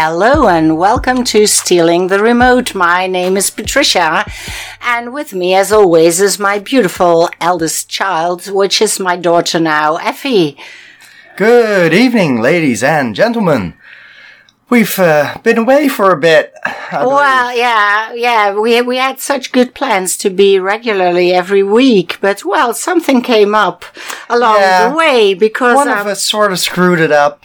[0.00, 2.72] Hello and welcome to Stealing the Remote.
[2.72, 4.24] My name is Patricia,
[4.80, 9.96] and with me, as always, is my beautiful eldest child, which is my daughter now,
[9.96, 10.56] Effie.
[11.36, 13.74] Good evening, ladies and gentlemen.
[14.70, 16.54] We've uh, been away for a bit.
[16.92, 22.44] Well, yeah, yeah, we we had such good plans to be regularly every week, but
[22.44, 23.84] well, something came up
[24.30, 24.90] along Yeah.
[24.90, 27.44] the way because one um, of us sort of screwed it up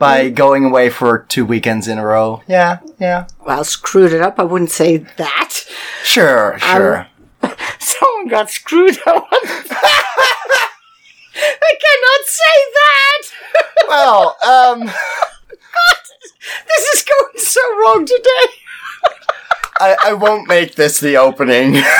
[0.00, 2.42] by going away for two weekends in a row.
[2.48, 3.26] Yeah, yeah.
[3.46, 4.40] well screwed it up.
[4.40, 5.64] I wouldn't say that.
[6.02, 7.06] Sure, sure.
[7.78, 9.28] Someone got screwed up.
[11.32, 13.22] I cannot say that.
[13.88, 14.90] well, um,
[16.66, 18.46] This is going so wrong today.
[19.80, 21.82] I, I won't make this the opening.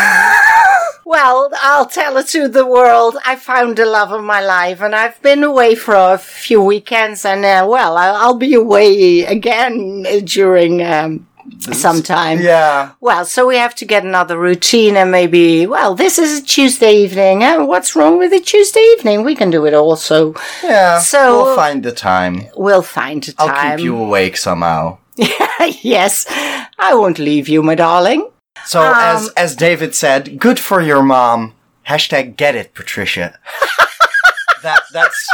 [1.05, 3.17] Well, I'll tell it to the world.
[3.27, 7.25] I found the love of my life, and I've been away for a few weekends,
[7.25, 11.27] and uh, well, I'll, I'll be away again during um,
[11.73, 12.39] some time.
[12.41, 12.93] yeah.
[13.01, 16.95] Well, so we have to get another routine, and maybe, well, this is a Tuesday
[17.03, 17.43] evening.
[17.43, 19.25] Uh, what's wrong with a Tuesday evening?
[19.25, 20.37] We can do it also.
[20.63, 21.01] Yeah.
[21.01, 22.43] So- we'll find the time.
[22.55, 24.99] We'll find a I'll keep you awake somehow.
[25.83, 26.27] yes,
[26.79, 28.31] I won't leave you, my darling.
[28.67, 31.55] So Um, as as David said, good for your mom.
[31.89, 33.39] Hashtag get it, Patricia.
[34.63, 35.27] that that's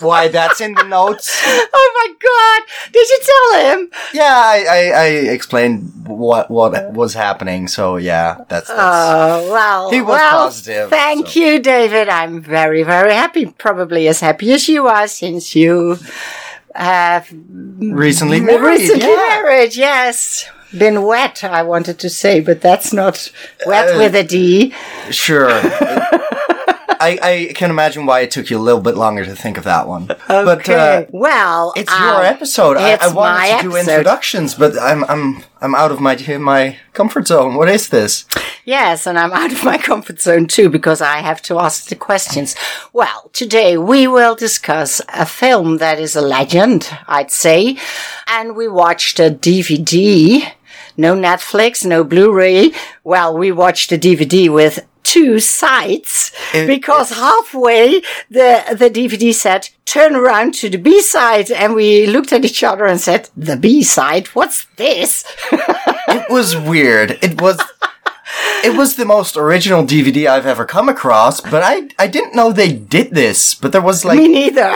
[0.00, 1.30] why that's in the notes.
[1.46, 2.92] Oh my god!
[2.92, 3.90] Did you tell him?
[4.12, 7.68] Yeah, I, I, I explained what what was happening.
[7.68, 9.90] So yeah, that's, that's Oh well.
[9.90, 12.08] He was well, positive, Thank so- you, David.
[12.08, 13.46] I'm very, very happy.
[13.46, 15.98] Probably as happy as you are, since you
[16.74, 17.28] have
[17.78, 18.60] recently married.
[18.80, 19.16] recently yeah.
[19.42, 19.76] married.
[19.76, 21.44] Yes, been wet.
[21.44, 23.30] I wanted to say, but that's not
[23.66, 24.72] wet Uh, with a D.
[25.10, 25.50] Sure.
[27.00, 29.64] I, I can imagine why it took you a little bit longer to think of
[29.64, 30.06] that one.
[30.06, 31.06] But uh, Okay.
[31.10, 32.76] well, it's um, your episode.
[32.78, 37.26] I, I wanted to do introductions, but I'm I'm I'm out of my my comfort
[37.26, 37.56] zone.
[37.56, 38.24] What is this?
[38.64, 41.96] Yes, and I'm out of my comfort zone too because I have to ask the
[41.96, 42.54] questions.
[42.92, 47.78] Well, today we will discuss a film that is a legend, I'd say.
[48.26, 50.52] And we watched a DVD.
[50.96, 52.72] No Netflix, no Blu-ray.
[53.02, 56.66] Well, we watched a DVD with two sides eh, eh.
[56.66, 58.00] because halfway
[58.30, 61.50] the, the DVD said, turn around to the B side.
[61.50, 64.28] And we looked at each other and said, the B side?
[64.28, 65.24] What's this?
[66.06, 67.12] It was weird.
[67.22, 67.58] It was.
[68.64, 72.50] It was the most original DVD I've ever come across, but I I didn't know
[72.52, 73.54] they did this.
[73.54, 74.72] But there was like Me neither.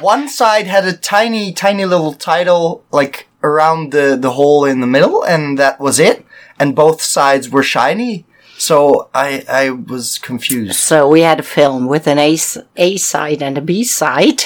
[0.00, 4.86] one side had a tiny, tiny little title like around the the hole in the
[4.86, 6.24] middle, and that was it.
[6.60, 8.24] And both sides were shiny,
[8.56, 10.76] so I I was confused.
[10.76, 12.36] So we had a film with an A,
[12.76, 14.44] a side and a B side.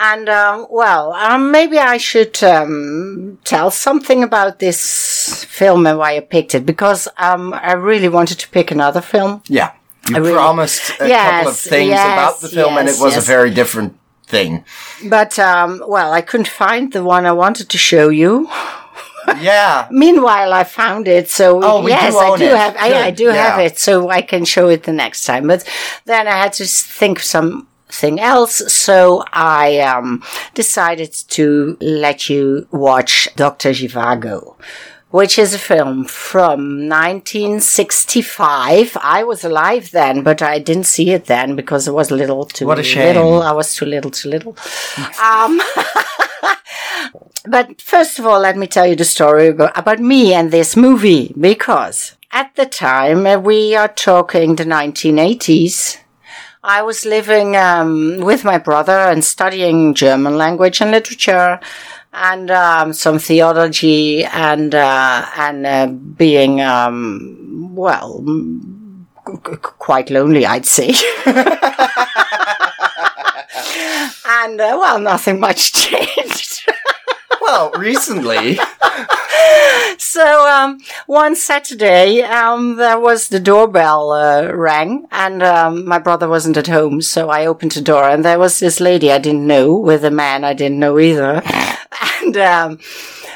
[0.00, 6.16] And, um, well, um, maybe I should um, tell something about this film and why
[6.16, 9.42] I picked it because um, I really wanted to pick another film.
[9.48, 9.72] Yeah,
[10.08, 13.14] you really- promised a Yes, couple of things yes, about the film, and it was
[13.14, 13.24] yes.
[13.24, 14.64] a very different thing.
[15.08, 18.48] But, um, well, I couldn't find the one I wanted to show you.
[19.42, 19.88] Yeah.
[19.90, 21.28] Meanwhile, I found it.
[21.28, 22.56] So Oh, we do yes, I do it.
[22.56, 22.76] have.
[22.78, 23.34] I, I do yeah.
[23.50, 25.46] have it, so I can show it the next time.
[25.48, 25.68] But
[26.06, 27.24] then I had to think of
[27.90, 30.22] something else, so I um,
[30.54, 34.56] decided to let you watch Doctor Zhivago.
[35.10, 38.94] Which is a film from 1965.
[39.00, 42.66] I was alive then, but I didn't see it then because I was little too
[42.66, 43.06] What a shame.
[43.16, 43.42] little.
[43.42, 44.54] I was too little, too little.
[45.22, 45.62] um,
[47.46, 50.76] but first of all, let me tell you the story about, about me and this
[50.76, 55.96] movie, because at the time, uh, we are talking the 1980s,
[56.62, 61.60] I was living um, with my brother and studying German language and literature
[62.12, 68.22] and um, some theology and uh, and uh, being um, well
[69.24, 70.88] qu- quite lonely, I'd say.
[74.26, 76.68] and uh, well, nothing much changed.
[77.40, 78.58] Well, recently.
[79.98, 86.28] So um, one Saturday, um, there was the doorbell uh, rang, and um, my brother
[86.28, 87.02] wasn't at home.
[87.02, 90.10] So I opened the door, and there was this lady I didn't know with a
[90.10, 91.42] man I didn't know either,
[92.22, 92.36] and.
[92.36, 92.78] Um,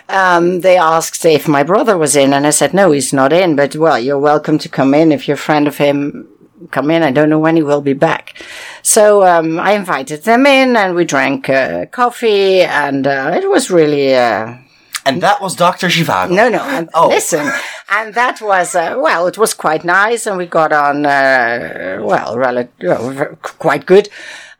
[0.08, 3.56] um, they asked if my brother was in, and I said, no, he's not in,
[3.56, 6.28] but well, you're welcome to come in if you're a friend of him.
[6.70, 7.02] Come in.
[7.02, 8.40] I don't know when he will be back.
[8.82, 13.70] So um, I invited them in, and we drank uh, coffee, and uh, it was
[13.70, 14.56] really uh,
[15.04, 15.88] And that was Dr.
[15.88, 16.30] Zhivago.
[16.30, 16.62] no, no.
[16.62, 17.08] And Oh.
[17.08, 17.50] Listen,
[17.90, 22.36] and that was uh, well, it was quite nice, and we got on uh, well,
[22.38, 24.08] rel- uh, quite good.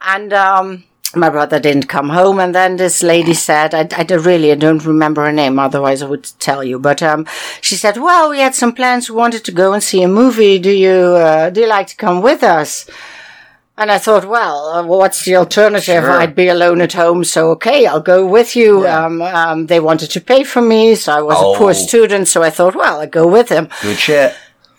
[0.01, 0.85] And um,
[1.15, 4.85] my brother didn't come home and then this lady said I, I really I don't
[4.85, 7.27] remember her name otherwise I would tell you but um,
[7.61, 10.59] she said well we had some plans we wanted to go and see a movie
[10.59, 12.89] do you uh, do you like to come with us
[13.79, 16.05] and I thought, well, uh, what's the alternative?
[16.05, 16.11] Sure.
[16.11, 18.85] I'd be alone at home, so okay, I'll go with you.
[18.85, 19.05] Yeah.
[19.07, 21.73] Um, um, they wanted to pay for me, so I was a poor Oh.
[21.73, 23.69] student, so I thought, well, I'll go with them.
[23.83, 24.35] Good shit.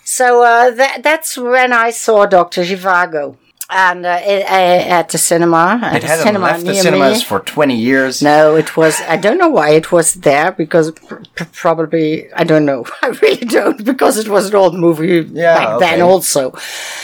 [0.06, 3.38] So uh, that, that's when I saw Doctor Zhivago,
[3.76, 5.80] and uh, it, uh, at the cinema.
[5.82, 7.24] At It the hadn't cinema left the cinemas me.
[7.26, 8.22] for 20 years.
[8.22, 9.02] No, it was.
[9.08, 12.86] I don't know why it was there because pr- pr- probably I don't know.
[13.02, 16.52] I really don't because it was an old movie Yeah, back then also.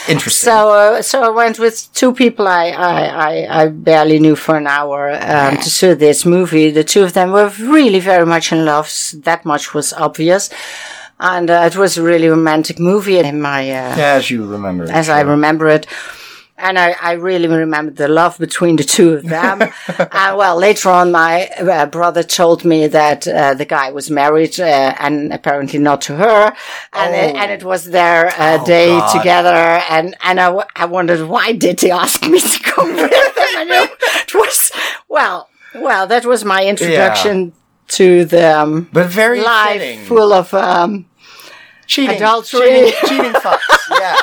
[0.08, 0.46] Interesting.
[0.50, 4.56] So, uh, so I went with two people I, I, I, I barely knew for
[4.56, 6.70] an hour um, to see this movie.
[6.70, 8.90] The two of them were really very much in love.
[9.24, 10.50] That much was obvious,
[11.18, 14.84] and uh, it was a really romantic movie in my uh, yeah, as you remember.
[14.84, 15.86] it, as I remember it.
[16.62, 19.62] And I, I really remember the love between the two of them.
[19.88, 24.60] uh, well, later on, my uh, brother told me that uh, the guy was married
[24.60, 26.54] uh, and apparently not to her.
[26.92, 28.98] And, it, and it was their uh, day Oh.
[29.00, 29.18] God.
[29.18, 29.82] together.
[29.90, 33.10] And, and I, w- I wondered, why did he ask me to go with him?
[33.60, 34.70] I know it was,
[35.08, 37.52] well, well, that was my introduction
[37.88, 40.04] to the um, But very life fitting.
[40.06, 41.06] full of um,
[41.86, 42.16] cheating.
[42.16, 42.60] adultery.
[42.92, 43.58] Cheating, cheating fucks.
[44.00, 44.16] Yeah.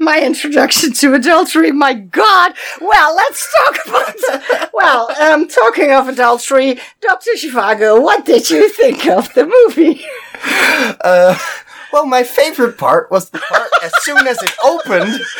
[0.00, 1.72] My introduction to adultery.
[1.72, 2.54] My God.
[2.80, 4.70] Well, let's talk about.
[4.72, 10.04] well, um, talking of adultery, Doctor Zhivago, what did you think of the movie?
[11.00, 11.38] Uh,
[11.92, 15.20] Well, my favorite part was the part as soon as it opened.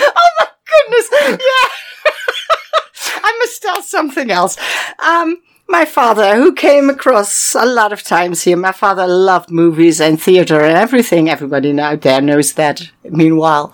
[0.00, 1.08] Oh my goodness,
[1.40, 3.20] yeah.
[3.24, 4.56] I must tell something else.
[4.98, 10.00] Um, my father, who came across a lot of times here, my father loved movies
[10.00, 11.28] and theater and everything.
[11.28, 12.80] Everybody out there knows that.
[13.10, 13.72] Meanwhile,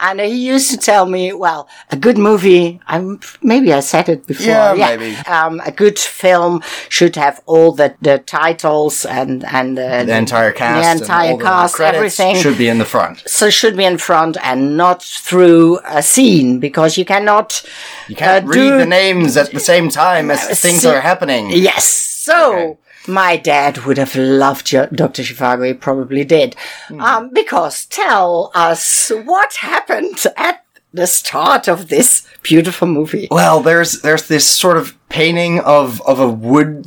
[0.00, 2.80] and he used to tell me, well, a good movie.
[2.88, 4.46] I'm maybe I said it before.
[4.46, 5.14] Yeah, maybe.
[5.28, 10.50] Um, a good film should have all the, the titles and and uh, The entire
[10.50, 10.82] cast.
[10.82, 13.22] the and entire all the cast, everything should be in the front.
[13.26, 17.62] so it should be in front and not through a scene because you cannot
[18.08, 21.31] You can't uh, read the names at the same time as things see- are happening.
[21.40, 21.84] Yes.
[21.84, 22.76] So Okay.
[23.08, 25.22] my dad would have loved Jo- Dr.
[25.22, 25.66] Zhivago.
[25.66, 26.54] He probably did.
[26.88, 27.00] Hmm.
[27.00, 30.64] Um, because tell us what happened at
[30.94, 33.28] the start of this beautiful movie.
[33.30, 36.86] Well, there's there's this sort of painting of of a wood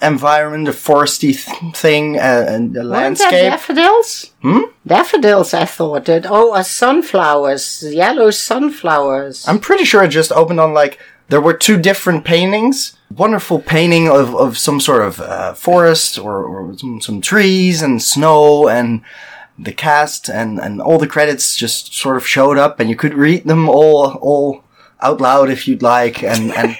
[0.00, 3.30] environment, a foresty th- thing, uh, and a that landscape.
[3.52, 4.32] daffodils?
[4.42, 4.62] Hmm?
[4.86, 6.08] Daffodils, I thought.
[6.08, 6.26] It.
[6.28, 7.84] Oh, uh, sunflowers.
[7.86, 9.46] Yellow sunflowers.
[9.46, 10.98] I'm pretty sure it just opened on like
[11.28, 12.96] there were two different paintings.
[13.16, 18.02] Wonderful painting of, of some sort of uh, forest or, or some, some trees and
[18.02, 19.02] snow and
[19.58, 23.14] the cast and, and all the credits just sort of showed up and you could
[23.14, 24.64] read them all all
[25.00, 26.76] out loud if you'd like and, and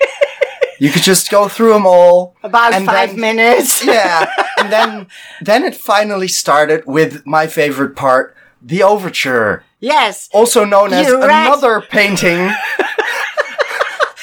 [0.80, 3.84] you could just go through them all About five then- minutes.
[3.84, 4.24] yeah
[4.58, 5.06] and then
[5.42, 10.28] then it finally started with my favorite part the overture Yes.
[10.32, 11.46] also known as rat.
[11.48, 12.50] another painting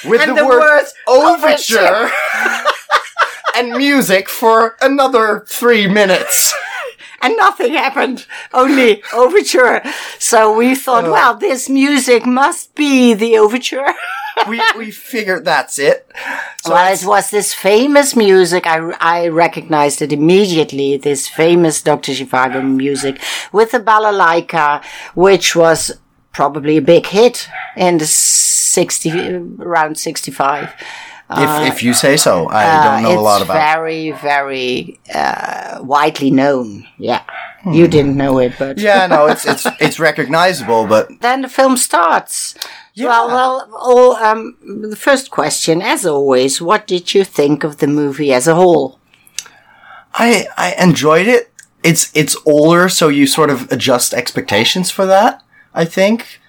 [0.05, 2.09] with And the, the word words overture
[3.55, 6.53] and music for another three minutes.
[7.21, 9.81] and nothing happened, only overture.
[10.19, 11.11] So we thought, Uh.
[11.11, 13.93] well, this music must be the overture.
[14.47, 16.07] We we figured that's it.
[16.63, 18.65] So well, it was this famous music.
[18.65, 20.95] I, I recognized it immediately.
[20.95, 22.13] This famous Dr.
[22.13, 23.19] Zhivago music
[23.51, 24.81] with the balalaika,
[25.13, 25.91] which was
[26.31, 28.05] probably a big hit in the
[28.69, 29.09] 60,
[29.59, 30.69] around 65.
[31.31, 33.55] if if you say so, I don't know Uh, it's a lot about.
[33.57, 33.59] it.
[33.59, 36.85] very, very uh, widely known.
[36.97, 37.21] Yeah.
[37.71, 38.85] You didn't know it, but Hmm.
[38.85, 42.55] Yeah, no, it's it's it's recognizable, but then the film starts.
[42.93, 43.07] Yeah.
[43.09, 44.55] Well, well, all, um,
[44.89, 48.97] the first question, as always, what did you think of the movie as a whole?
[50.13, 51.51] I I enjoyed it.
[51.83, 55.41] It's it's older, so you sort of adjust expectations for that.
[55.73, 56.39] I think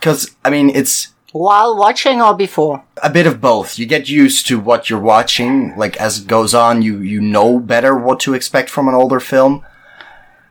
[0.00, 2.84] because I mean it's While watching or before?
[3.02, 3.76] a bit of both.
[3.76, 7.58] You get used to what you're watching, like as it goes on, you you know
[7.58, 9.66] better what to expect from an older film.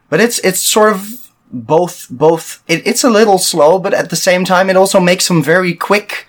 [0.09, 2.61] But it's it's sort of both both.
[2.67, 5.73] It, it's a little slow, but at the same time, it also makes some very
[5.73, 6.27] quick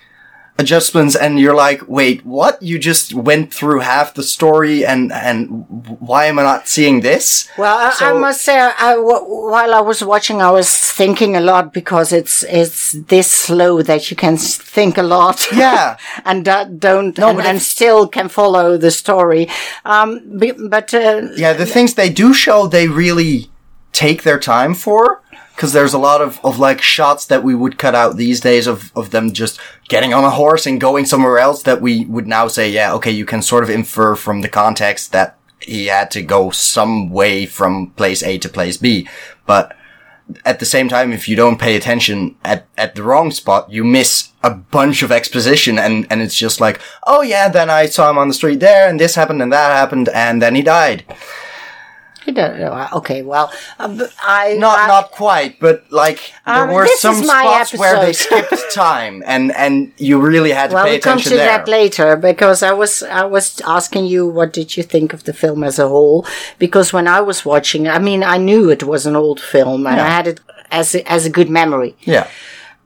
[0.57, 2.61] adjustments, and you're like, wait, what?
[2.61, 5.65] You just went through half the story, and and
[5.99, 7.49] why am I not seeing this?
[7.57, 11.73] Well, I, I must say, I, while I was watching, I was thinking a lot
[11.73, 15.45] because it's it's this slow that you can think a lot.
[15.55, 15.97] Yeah.
[16.25, 19.47] and uh, don't No, and, and still can follow the story.
[19.83, 23.49] Um, but uh, Yeah, the things they do show, they really
[23.93, 25.21] take their time for.
[25.55, 28.67] Because there's a lot of, of like shots that we would cut out these days
[28.67, 32.27] of, of them just getting on a horse and going somewhere else that we would
[32.27, 36.11] now say, yeah, okay, you can sort of infer from the context that he had
[36.11, 39.07] to go some way from place A to place B.
[39.45, 39.75] But
[40.43, 43.83] at the same time, if you don't pay attention at, at the wrong spot, you
[43.85, 48.09] miss a bunch of exposition and, and it's just like, oh yeah, then I saw
[48.09, 51.05] him on the street there and this happened and that happened and then he died.
[52.25, 52.87] He don't know.
[52.93, 57.73] Okay, well, but I Not I- not quite, but like there Um, were some spots
[57.77, 61.31] where they skipped time, and and you really had to Well, pay we'll come attention
[61.33, 61.47] to there.
[61.57, 65.33] that later because I was I was asking you what did you think of the
[65.33, 66.25] film as a whole?
[66.57, 70.01] Because when I was watching, I mean, I knew it was an old film and
[70.01, 70.39] I had it
[70.71, 71.95] as a, as a good memory.
[72.01, 72.27] yeah,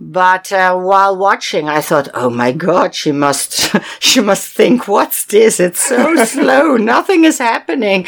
[0.01, 5.25] But uh, while watching, I thought, "Oh my God, she must, she must think, what's
[5.25, 5.60] this?
[5.60, 8.06] It's so slow, nothing is happening."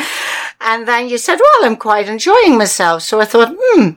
[0.61, 3.89] And then you said, "Well, I'm quite enjoying myself." So I thought, "Hmm,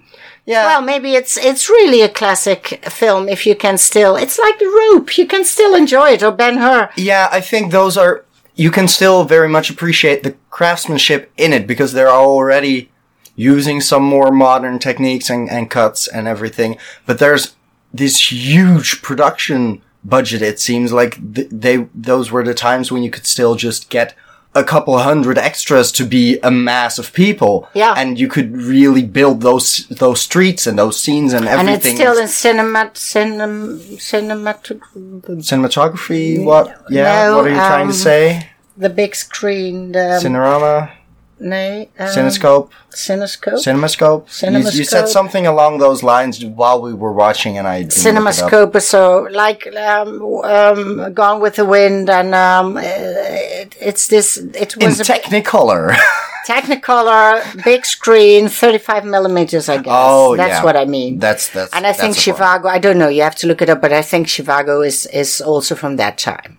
[0.45, 0.65] yeah.
[0.67, 4.17] well, maybe it's it's really a classic film if you can still.
[4.17, 6.91] It's like The Rope, you can still enjoy it, or Ben Hur.
[6.97, 8.25] yeah, I think those are
[8.57, 12.91] you can still very much appreciate the craftsmanship in it because they're already
[13.37, 16.77] using some more modern techniques and, and cuts and everything.
[17.05, 17.57] But there's
[17.95, 20.43] this huge production budget.
[20.43, 24.15] It seems like th- they those were the times when you could still just get
[24.57, 27.69] a couple hundred extras to be a mass of people.
[27.75, 27.95] Yeah.
[27.97, 31.75] and you could really build those those streets and those scenes and everything.
[31.75, 34.81] And it's still in cinema, cinem, cinematog
[35.51, 36.45] cinematography.
[36.45, 36.85] What?
[36.91, 37.05] Yeah.
[37.05, 38.51] No, what are you trying to um, say?
[38.77, 40.91] the big screen, the Cinerama,
[41.41, 43.59] no, um, Cinescope, Cinescope.
[43.59, 44.53] CinemaScope.
[44.53, 48.35] You, you said something along those lines while we were watching, and I didn't look
[48.35, 48.51] it up.
[48.51, 54.37] CinemaScope, so like um, um, Gone with the Wind, and um, it, it's this.
[54.37, 55.97] It was a Technicolor.
[56.47, 59.69] Technicolor, big screen, thirty-five millimeters.
[59.69, 59.87] I guess.
[59.89, 60.65] oh, that's yeah.
[60.65, 61.19] what I mean.
[61.19, 61.73] That's that's.
[61.73, 62.43] and I think that's the point.
[62.43, 62.67] Zhivago.
[62.67, 63.09] I don't know.
[63.09, 66.17] You have to look it up, but I think Zhivago is is also from that
[66.19, 66.59] time.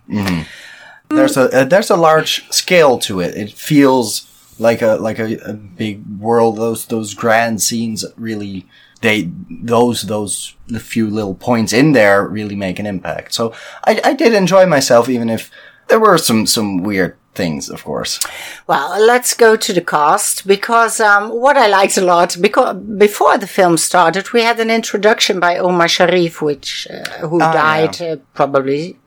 [1.10, 3.36] There's a uh, there's a large scale to it.
[3.36, 4.27] It feels
[4.59, 6.57] like a like a, a big world.
[6.57, 8.67] Those those grand scenes really
[9.01, 13.33] they those those the few little points in there really make an impact.
[13.33, 15.51] So I I did enjoy myself, even if
[15.88, 18.20] there were some some weird things, of course.
[18.65, 23.38] Well, let's go to the cast because um, what I liked a lot because before
[23.38, 28.01] the film started, we had an introduction by Omar Sharif, which uh, who Ah, died
[28.01, 28.98] uh, probably,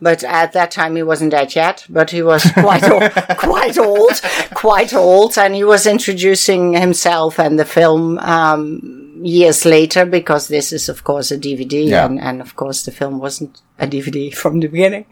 [0.00, 1.84] but at that time he wasn't dead yet.
[1.90, 4.20] But he was quite old, quite old,
[4.54, 8.18] quite old, and he was introducing himself and the film.
[8.18, 12.04] Um, years later because this is of course a DVD Yeah.
[12.04, 15.06] and, and of course the film wasn't a DVD from the beginning.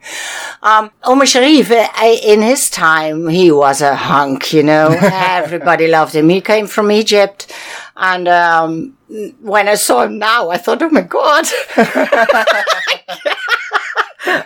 [0.62, 4.88] Um, Omar Sharif, I- in his time, he was a hunk, you know.
[5.00, 6.28] Everybody loved him.
[6.28, 7.52] He came from Egypt.
[7.96, 8.96] And um,
[9.40, 11.44] when I saw him now, I thought, oh my God.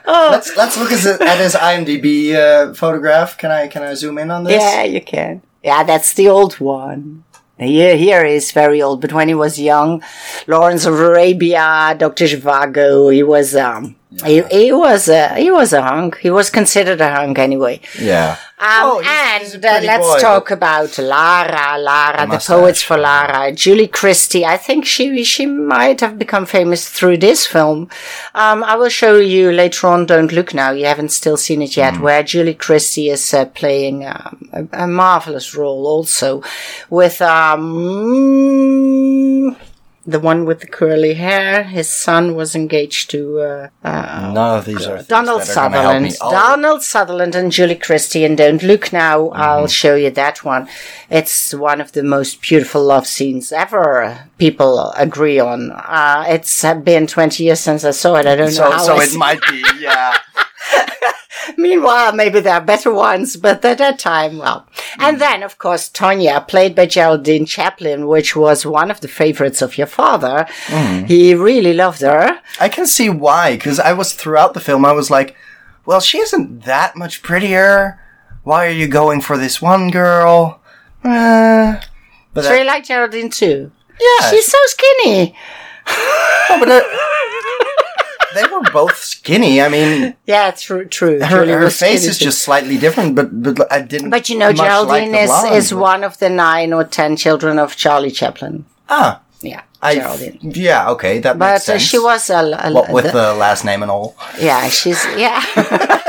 [0.06, 3.36] Let's let's look at his, at his IMDb uh, photograph.
[3.36, 4.54] Can I can I zoom in on this?
[4.62, 5.42] yeah, you can.
[5.62, 7.24] Yeah, that's the old one.
[7.58, 10.02] Here, here he is very old, but when he was young,
[10.46, 12.26] Lawrence of Arabia, Dr.
[12.26, 16.18] Zhivago, he was, um, he, he was, a, he was a hunk.
[16.18, 17.80] He was considered a hunk anyway.
[18.00, 18.36] Yeah.
[18.58, 22.82] Um, Oh, he's- he's a and uh, let's boy, talk about Lara, Lara, the, poets
[22.82, 24.46] for Lara, Julie Christie.
[24.46, 27.90] I think she she might have become famous through this film.
[28.34, 30.06] Um, I will show you later on.
[30.06, 30.70] Don't look now.
[30.70, 31.98] You haven't still seen it yet.
[32.00, 36.42] Where Julie Christie is uh, playing um, a, a marvelous role, also
[36.88, 37.66] with um.
[40.06, 44.64] The one with the curly hair, his son was engaged to uh, uh, None of
[44.64, 46.10] these are Donald that are help me.
[46.10, 46.16] Sutherland.
[46.20, 49.24] Oh, Donald Sutherland and Julie Christie and Don't Look Now.
[49.24, 49.40] Mm-hmm.
[49.40, 50.68] I'll show you that one.
[51.10, 54.28] It's one of the most beautiful love scenes ever.
[54.38, 55.72] People agree on.
[55.72, 58.26] Uh, it's been 20 years since I saw it.
[58.26, 58.78] I don't know so how.
[58.78, 60.16] so it might be yeah.
[61.56, 64.66] Meanwhile, maybe there are better ones, but at that time, well.
[64.98, 69.62] And then, of course, Tonya, played by Geraldine Chaplin, which was one of the favorites
[69.62, 70.46] of your father.
[70.66, 71.06] Mm.
[71.06, 72.40] He really loved her.
[72.60, 74.84] I can see why because I was throughout the film.
[74.84, 75.36] I was like,
[75.84, 78.00] well, she isn't that much prettier.
[78.42, 80.60] Why are you going for this one girl?
[81.04, 81.80] Uh,
[82.34, 83.70] but So I- you like Geraldine too?
[84.00, 85.34] yeah, She's so skinny.
[86.50, 86.68] no, but
[88.34, 89.60] they were both skinny.
[89.62, 91.20] I mean, Yeah, true, true.
[91.20, 92.24] her, Julie her face is too.
[92.26, 93.14] just slightly different.
[93.14, 94.10] But but I didn't.
[94.10, 96.84] But you know, like Geraldine the is, blonde, is but- one of the nine or
[96.84, 98.64] ten children of Charlie Chaplin.
[98.88, 100.38] Ah, Yeah, I Geraldine.
[100.54, 101.82] yeah okay that But makes uh, sense.
[101.82, 104.16] she was a, a what with the- the last name and all.
[104.40, 105.42] yeah, she's yeah.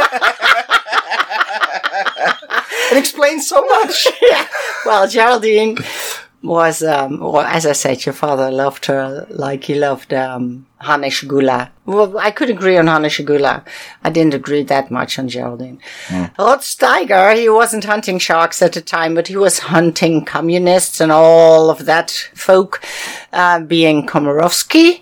[2.92, 4.08] It explains so much.
[4.22, 4.48] Yeah.
[4.86, 5.78] Well, Geraldine
[6.44, 11.04] was, um, well, as I said, your father loved her like he loved um, Hanne
[11.04, 11.70] Schygulla.
[11.86, 13.66] Well, I could agree on Hanne Schygulla.
[14.04, 15.80] I didn't agree that much on Geraldine.
[16.12, 21.12] Rod Steiger, he wasn't hunting sharks at the time, but he was hunting communists and
[21.12, 22.82] all of that folk,
[23.34, 25.02] uh, being Komarovsky.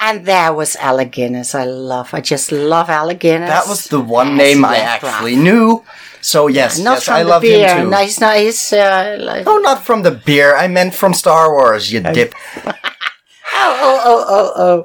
[0.00, 1.56] And there was Alec Guinness.
[1.56, 3.50] I love, I just love Alec Guinness.
[3.50, 5.82] That was the one name I actually knew.
[6.28, 7.68] So yes, Not yes, from I the love beer.
[7.68, 7.90] him too.
[7.90, 10.54] No, he's not, he's, uh, like, Oh, not from the beer.
[10.54, 11.90] I meant from Star Wars.
[11.90, 12.34] You dip.
[12.66, 12.72] oh,
[14.10, 14.76] oh, oh, oh.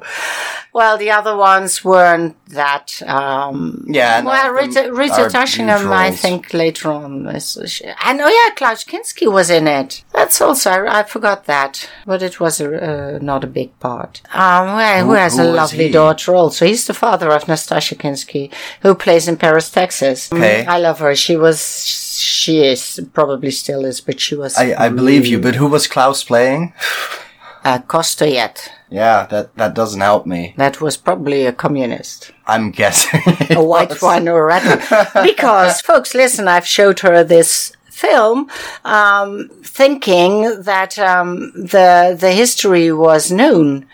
[0.74, 3.00] Well, the other ones weren't that.
[3.06, 7.28] Um, Yeah, Well, Rita, Rita Tushingham, I think later on.
[7.28, 10.04] And oh yeah, Klaus Kinski was in it.
[10.14, 14.24] That's also I, I forgot that, but it was a, uh, not a big part.
[14.34, 16.66] Um, well, who, Who- has who a lovely daughter also?
[16.66, 18.52] He's the father of Nastassja Kinski,
[18.82, 20.34] who plays in Paris, Texas.
[20.34, 20.64] Okay.
[20.66, 21.14] Mm, I love her.
[21.16, 21.86] She was,
[22.18, 24.58] she is probably still is, but she was.
[24.58, 26.74] I, I believe you, but who was Klaus playing?
[27.64, 28.70] uh, Kostoyed.
[28.90, 30.54] Yeah, that that doesn't help me.
[30.58, 32.32] That was probably a communist.
[32.46, 33.22] I'm guessing.
[33.50, 34.02] a white was.
[34.14, 35.26] one or a red one.
[35.26, 38.50] Because, folks, listen, I've showed her this film,
[38.86, 43.88] um, thinking that um, the the history was known,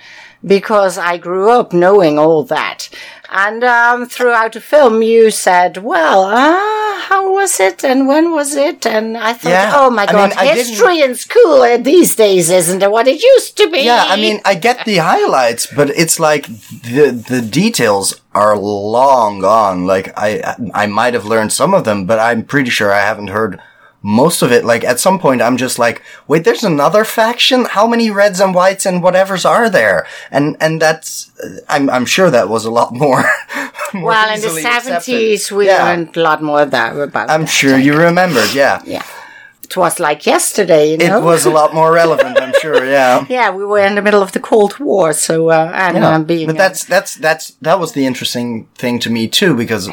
[0.45, 2.89] because I grew up knowing all that.
[3.31, 8.55] And um, throughout the film, you said, "Well, ah, how was it, and when was
[8.55, 12.15] it?" And I thought, Yeah, "Oh my I God, mean, history in school uh, these
[12.15, 15.91] days isn't what it used to be." Yeah, I mean, I get the highlights, but
[15.91, 19.85] it's like the the details are long gone.
[19.85, 23.27] Like I I might have learned some of them, but I'm pretty sure I haven't
[23.29, 23.61] heard
[24.01, 24.63] most of it.
[24.65, 27.65] Like at some point, I'm just like, wait, there's another faction.
[27.65, 30.05] How many reds and whites and whatevers are there?
[30.31, 31.31] And and that's
[31.67, 33.23] I'm I'm sure that was a lot more.
[33.93, 35.83] more well, in the seventies, we Yeah.
[35.83, 37.29] learned a lot more of that about.
[37.29, 37.49] I'm that.
[37.49, 38.53] sure you remembered.
[38.53, 38.81] Yeah.
[38.85, 39.03] Yeah.
[39.63, 41.19] It was like yesterday, you know?
[41.19, 42.83] It was a lot more relevant, I'm sure.
[42.83, 43.23] Yeah.
[43.29, 46.19] Yeah, we were in the middle of the Cold War, so, uh, and Yeah, uh,
[46.23, 46.47] being.
[46.47, 49.87] but that's that's that's that was the interesting thing to me too because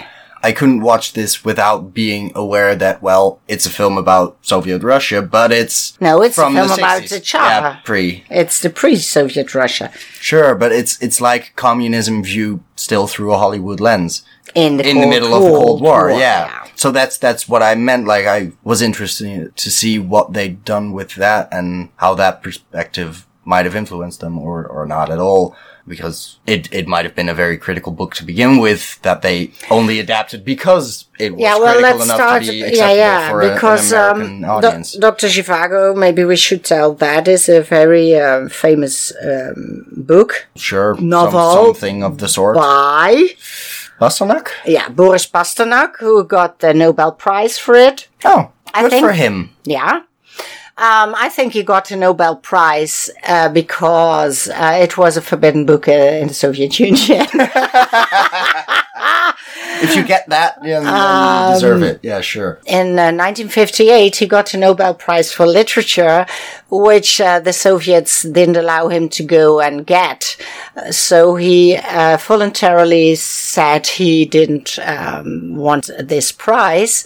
[0.47, 5.21] I couldn't watch this without being aware that well, it's a film about Soviet Russia,
[5.21, 7.09] but it's No, it's a from film the about 60s.
[7.09, 7.43] the Tsar.
[7.51, 13.33] Yeah, pre it's the pre-Soviet Russia sure, but it's it's like communism viewed still through
[13.33, 14.23] a Hollywood lens
[14.55, 16.09] in the in the Cold middle of the Cold War.
[16.11, 16.67] War, yeah.
[16.77, 18.07] So that's that's what I meant.
[18.07, 23.27] Like I was interested to see what they'd done with that and how that perspective
[23.45, 25.57] might have influenced them or or not at all.
[25.89, 29.53] Because it, it might have been a very critical book to begin with that they
[29.71, 32.43] only adapted because it was Yeah, well, critical let's enough start.
[32.43, 34.93] to be Yeah, acceptable yeah, for a- because an American um, audience.
[34.93, 35.27] Do- Dr.
[35.29, 41.09] Zhivago, maybe we should tell that is a very um, famous um, book sure, some-
[41.09, 42.57] novel something of the sort.
[42.57, 43.29] by
[44.01, 44.49] Pasternak?
[44.67, 48.09] yeah Boris Pasternak, who got the Nobel Prize for it.
[48.25, 49.51] Oh, I good think- for him.
[49.65, 50.03] Yeah.
[50.79, 55.65] Um, I think he got a Nobel Prize uh, because uh, it was a forbidden
[55.65, 57.27] book uh, in the Soviet Union.
[59.79, 62.01] If you get that, yeah, then Um, you deserve it.
[62.03, 62.61] Yeah, sure.
[62.67, 66.27] in uh, 1958, he got a Nobel Prize for Literature,
[66.71, 70.37] which uh, the Soviets didn't allow him to go and get.
[70.77, 77.05] Uh, So he uh, voluntarily said he didn't um, want this prize.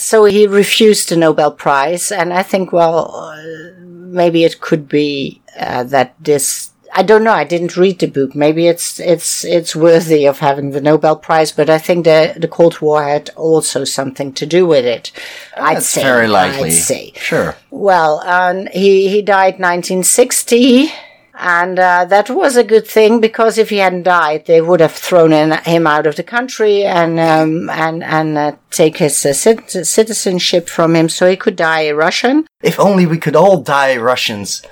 [0.00, 5.40] So he refused the Nobel Prize, and I think, well, uh, maybe it could be
[5.58, 6.70] uh, that this.
[6.94, 7.32] I don't know.
[7.32, 8.34] I didn't read the book.
[8.34, 12.48] Maybe it's it's it's worthy of having the Nobel Prize, but I think the the
[12.48, 15.12] Cold War had also something to do with it.
[15.56, 16.02] I'd say.
[16.02, 16.70] very likely.
[16.70, 17.12] I'd say.
[17.14, 17.56] Sure.
[17.70, 20.90] Well, um, he he died 1960,
[21.38, 24.92] and uh, that was a good thing because if he hadn't died, they would have
[24.92, 29.32] thrown in, him out of the country and um, and and uh, take his uh,
[29.32, 32.46] cit- citizenship from him, so he could die a Russian.
[32.62, 34.62] If only we could all die Russians.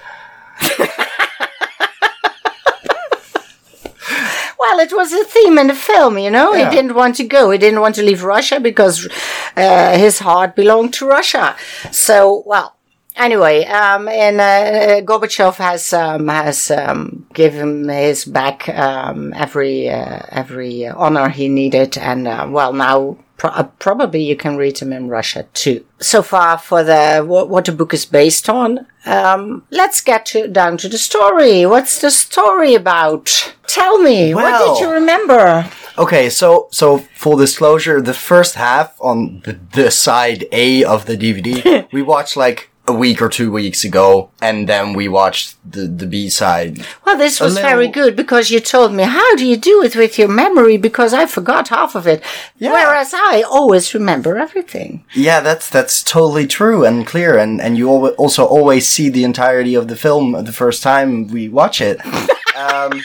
[4.58, 6.52] Well, it was a theme in the film, you know.
[6.52, 6.68] Yeah.
[6.68, 7.50] He didn't want to go.
[7.50, 9.08] He didn't want to leave Russia because
[9.56, 11.56] uh, his heart belonged to Russia.
[11.92, 12.76] So, well,
[13.16, 20.20] anyway, um, and uh, Gorbachev has um, has um, given his back um, every uh,
[20.28, 23.18] every honor he needed, and uh, well, now.
[23.38, 25.84] Pro- uh, probably you can read him in Russia too.
[26.00, 28.86] So far for the what, what the book is based on.
[29.04, 31.66] Um, let's get to, down to the story.
[31.66, 33.54] What's the story about?
[33.66, 34.34] Tell me.
[34.34, 35.68] what did you remember?
[35.98, 41.16] Okay, so so full disclosure, the first half on the, the side A of the
[41.16, 45.86] DVD, we watched like a week or two weeks ago, and then we watched the
[45.86, 46.84] the B side.
[47.04, 49.96] Well, this was little- very good because you told me, how do you do it
[49.96, 50.76] with your memory?
[50.76, 52.22] Because I forgot half of it.
[52.58, 52.72] Yeah.
[52.72, 55.04] Whereas I always remember everything.
[55.14, 59.24] Yeah, that's that's totally true and clear, and and you al- also always see the
[59.24, 61.98] entirety of the film the first time we watch it.
[62.56, 63.00] um,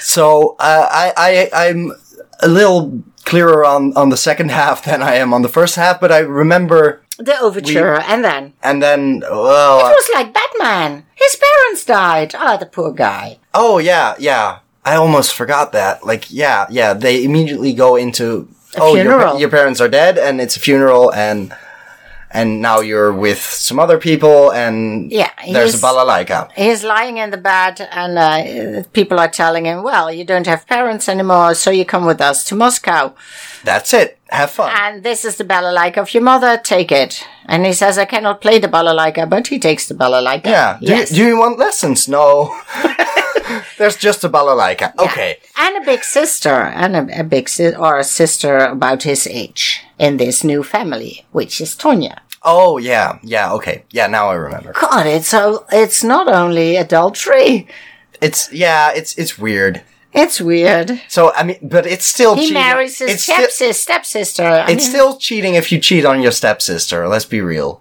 [0.00, 1.12] so uh, I
[1.52, 1.92] I I'm
[2.40, 6.00] a little clearer on on the second half than I am on the first half,
[6.00, 11.06] but I remember, The overture, and then and then well, it uh, was like Batman.
[11.14, 12.34] His parents died.
[12.36, 13.38] Oh, the poor guy.
[13.54, 16.04] oh yeah, yeah, I almost forgot that.
[16.04, 20.56] Like yeah, yeah, they immediately go into oh your, your parents are dead, and it's
[20.56, 21.54] a funeral, and
[22.34, 26.50] and now you're with some other people, and Yeah, there's a balalaika.
[26.52, 30.66] He's lying in the bed, and uh, people are telling him, "Well, you don't have
[30.66, 33.12] parents anymore, so you come with us to Moscow."
[33.64, 34.18] That's it.
[34.28, 34.70] Have fun.
[34.84, 36.58] And this is the balalaika of your mother.
[36.58, 37.24] Take it.
[37.46, 40.46] And he says, "I cannot play the balalaika," but he takes the balalaika.
[40.46, 40.78] yeah.
[40.80, 41.10] Do, Yes.
[41.10, 42.08] you, do you want lessons?
[42.08, 42.54] No.
[43.78, 44.96] there's just a balalaika.
[44.98, 45.38] Okay.
[45.58, 49.82] and a big sister, and a, a big si- or a sister about his age
[49.98, 52.18] in this new family, which is Tonya.
[52.42, 53.52] Oh yeah, yeah.
[53.54, 53.84] Okay.
[53.90, 54.06] Yeah.
[54.06, 54.72] Now I remember.
[54.72, 57.66] God, it's so it's not only adultery;
[58.20, 58.92] It's yeah.
[58.94, 59.80] It's it's weird.
[60.12, 61.00] it's weird.
[61.08, 62.54] So I mean, but it's still He cheating.
[62.54, 64.44] marries his still, stepsister.
[64.44, 67.08] I it's mean, still cheating if you cheat on your stepsister.
[67.08, 67.80] Let's be real.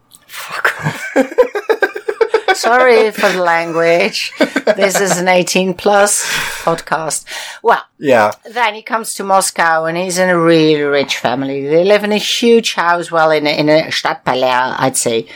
[2.63, 4.32] Sorry for the language.
[4.78, 6.23] This is an 18 plus
[6.63, 7.26] podcast.
[7.62, 8.32] Well, Yeah.
[8.49, 11.67] then he comes to Moscow and he's in a really rich family.
[11.67, 15.28] They live in a huge house, well, in a, in a Stadtpalais, I'd say.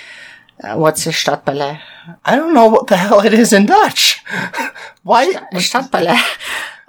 [0.63, 1.79] Uh, what's a Stadtpalais?
[2.25, 4.23] I don't know what the hell it is in Dutch.
[5.03, 5.23] Why?
[5.51, 6.19] A Stadtpalais.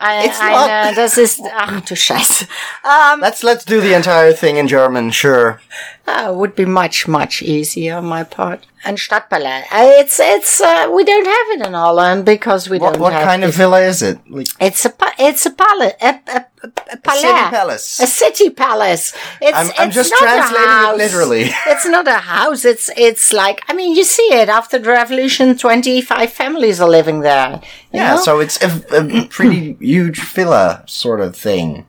[0.01, 2.47] It's I, not- uh, das ist, ach du Scheiße.
[2.85, 5.11] Um, Let's let's do the entire thing in German.
[5.11, 5.59] Sure.
[6.07, 8.65] uh, would be much, much easier on my part.
[8.85, 9.65] And Stadtpalais.
[9.73, 13.13] Uh, it's, it's, uh, we don't have it in Holland because we What don't what
[13.13, 14.19] have kind of villa is it?
[14.31, 18.01] Like It's a it's a palace, a, a, a, a city palace.
[18.01, 19.13] a city palace.
[19.43, 21.51] It's, I'm- I'm it's just translating it literally.
[21.67, 22.65] It's not a house.
[22.65, 25.57] It's it's like I mean, you see it after the revolution.
[25.57, 27.61] Twenty five families are living there.
[27.93, 28.21] yeah, know?
[28.21, 31.85] so it's a, a pretty huge villa sort of thing.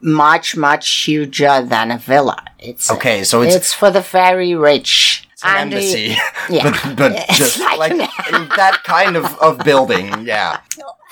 [0.00, 2.42] much much huger than a villa.
[2.58, 5.26] It's Okay, so it's- it's for the very rich.
[5.42, 6.16] An And he- embassy,
[6.50, 6.64] yeah.
[6.70, 8.10] but but It's just like like,
[8.56, 10.26] that kind of, of building.
[10.26, 10.58] Yeah.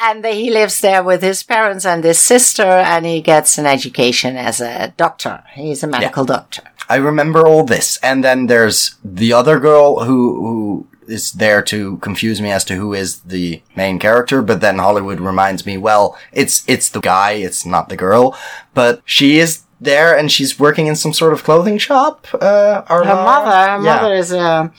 [0.01, 2.62] and he lives there with his parents and his sister,
[2.93, 5.43] and he gets an education as a doctor.
[5.55, 6.62] He's a medical doctor.
[6.91, 11.97] I remember all this, and then there's the other girl who who is there to
[11.99, 14.42] confuse me as to who is the main character.
[14.42, 18.37] But then Hollywood reminds me, well, it's it's the guy, it's not the girl,
[18.75, 22.27] but she is there, and she's working in some sort of clothing shop.
[22.35, 23.94] Uh, Her mother, her Yeah.
[23.97, 24.71] mother is a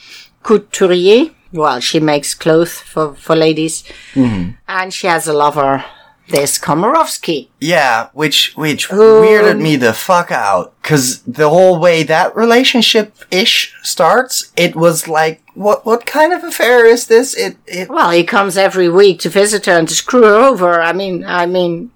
[0.42, 1.30] couturier.
[1.52, 3.82] Well, she makes clothes for, for ladies.
[4.14, 4.50] Mm-hmm.
[4.68, 5.84] And she has a lover,
[6.30, 7.48] this Komarovsky.
[7.60, 13.74] Yeah, which which weirded me the fuck out because the whole way that relationship ish
[13.82, 17.34] starts, it was like, what what kind of affair is this?
[17.34, 20.80] It it Well, he comes every week to visit her and to screw her over.
[20.80, 21.90] I mean, I mean,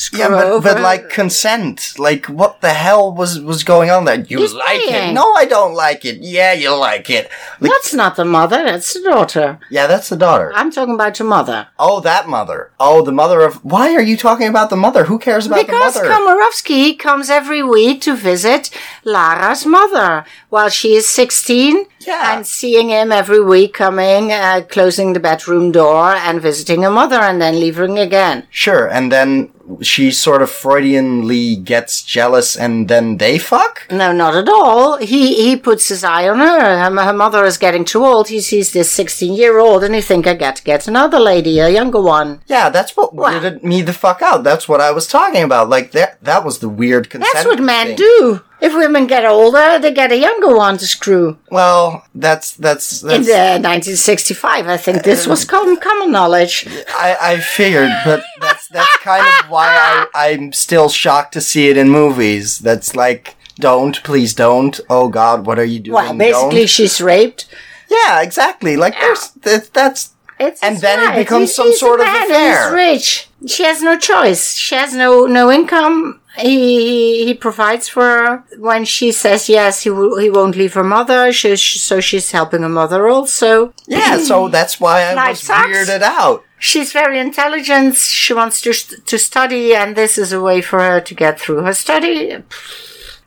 [0.00, 0.74] screw yeah, but, over.
[0.74, 4.20] but like consent, like what the hell was was going on there?
[4.20, 5.12] You He's like it?
[5.12, 6.18] No, I don't like it.
[6.20, 7.30] Yeah, you like it.
[7.60, 9.58] Like, that's not the mother, that's the daughter.
[9.70, 10.52] yeah, that's the daughter.
[10.54, 11.68] I'm talking about your mother.
[11.78, 12.70] Oh, that mother.
[12.78, 13.64] Oh, the mother of.
[13.64, 15.04] Why are you talking about the mother?
[15.04, 16.08] Who cares about Because the mother?
[16.08, 18.70] Because Komarovsky comes every week to visit
[19.04, 21.86] Lara's mother while she is 16.
[22.00, 22.36] Yeah.
[22.36, 27.16] And seeing him every week coming, uh, closing the bedroom door and visiting her mother
[27.16, 28.46] and then leaving again.
[28.50, 29.50] Sure, and then
[29.82, 33.86] she sort of Freudianly gets jealous, and then they fuck.
[33.90, 34.96] No, not at all.
[34.98, 36.78] He he puts his eye on her.
[36.78, 38.28] Her, her mother is getting too old.
[38.28, 41.58] He sees this 16 year old and he thinks I got to get another lady,
[41.58, 42.40] a younger one.
[42.46, 43.30] Yeah, that's what Wow.
[43.32, 44.44] weirded me the fuck out.
[44.44, 45.68] That's what I was talking about.
[45.68, 47.32] Like that that was the weird consent.
[47.34, 47.96] That's what men thing.
[47.96, 48.40] do.
[48.58, 51.36] If women get older, they get a younger one to screw.
[51.50, 56.66] Well, that's that's In the 1965, I think this was common, common knowledge.
[56.88, 59.68] I, I figured, but that's that's kind of why
[60.14, 62.58] I I'm still shocked to see it in movies.
[62.58, 64.78] That's like don't please don't.
[64.88, 65.94] Oh God, what are you doing?
[65.94, 66.68] Well, basically, Don't.
[66.68, 67.46] she's raped.
[67.90, 68.76] yeah, exactly.
[68.76, 72.64] Like there's that, that's It's And then it becomes some he's sort of affair.
[72.64, 73.28] He's rich.
[73.46, 74.54] She has no choice.
[74.56, 76.20] She has no no income.
[76.38, 78.44] He he provides for her.
[78.58, 81.32] When she says yes, he will, he won't leave her mother.
[81.32, 83.72] She, she- so she's helping her mother also.
[83.86, 84.18] yeah.
[84.18, 85.68] So that's why I Life was sucks.
[85.68, 86.44] weirded out.
[86.58, 87.96] She's very intelligent.
[87.96, 91.62] She wants to to study, and this is a way for her to get through
[91.64, 92.36] her study.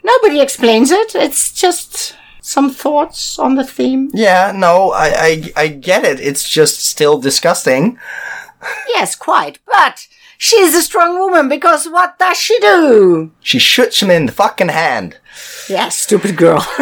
[0.03, 1.13] Nobody explains it.
[1.15, 4.09] It's just some thoughts on the theme?
[4.13, 6.19] Yeah, no, I, I, I get it.
[6.19, 7.99] It's just still disgusting.
[8.87, 9.59] Yes, quite.
[9.65, 10.07] But
[10.39, 13.31] she's a strong woman because what does she do?
[13.41, 15.17] She shoots him in the fucking hand.
[15.69, 16.65] Yeah, stupid girl.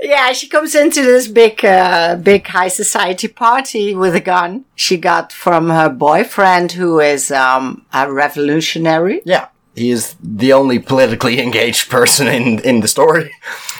[0.00, 4.96] yeah, she comes into this big, uh, big high society party with a gun she
[4.96, 9.22] got from her boyfriend, who is um, a revolutionary.
[9.24, 9.48] Yeah.
[9.74, 13.32] He is the only politically engaged person in, in the story.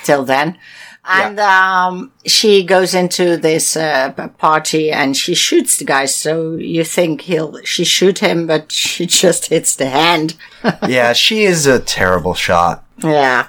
[0.02, 0.58] Till then.
[1.06, 6.06] And um, she goes into this uh, party and she shoots the guy.
[6.06, 10.36] So you think he'll she shoot him, but she just hits the hand.
[10.88, 12.84] yeah, she is a terrible shot.
[13.02, 13.48] Yeah.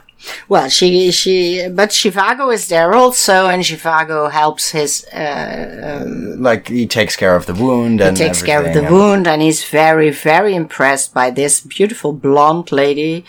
[0.50, 5.06] Well, she she but Zhivago is there also, and Zhivago helps his.
[5.14, 6.04] Uh,
[6.38, 9.64] Like, he takes care of the wound and takes care of the wound, and he's
[9.64, 13.24] very very impressed by this beautiful blonde lady.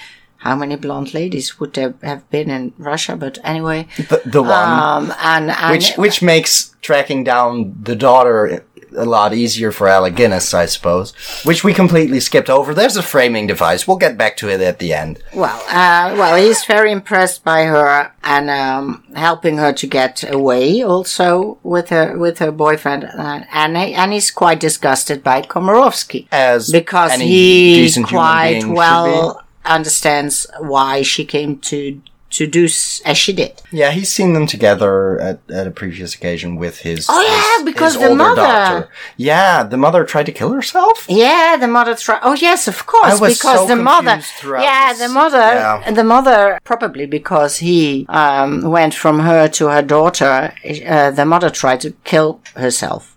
[0.46, 3.16] How many blonde ladies would there have been in Russia?
[3.16, 4.52] But anyway, The, the one.
[4.52, 8.64] um, and, and which, which makes tracking down the daughter
[8.96, 11.12] a lot easier for Alec Guinness, I suppose.
[11.44, 12.72] Which we completely skipped over.
[12.72, 13.86] There's a framing device.
[13.86, 15.22] We'll get back to it at the end.
[15.34, 20.82] Well, uh, well, he's very impressed by her and um, helping her to get away.
[20.82, 26.26] Also with her with her boyfriend, uh, and he, and he's quite disgusted by Komarovsky
[26.32, 33.32] As because he quite well understands why she came to to do s- as she
[33.32, 33.62] did.
[33.70, 37.06] Yeah, he's seen them together at, at a previous occasion with his.
[37.08, 38.88] Oh, yeah, his- because his the mother- Doctor.
[39.16, 41.06] Yeah, the mother tried to kill herself.
[41.08, 42.20] Yeah, the mother tried.
[42.24, 44.20] Oh yes, of course, I was because so the mother.
[44.44, 44.98] Yeah, this.
[45.06, 45.38] the mother.
[45.38, 45.90] Yeah.
[45.92, 50.52] The mother probably because he um, went from her to her daughter.
[50.86, 53.15] Uh, the mother tried to kill herself.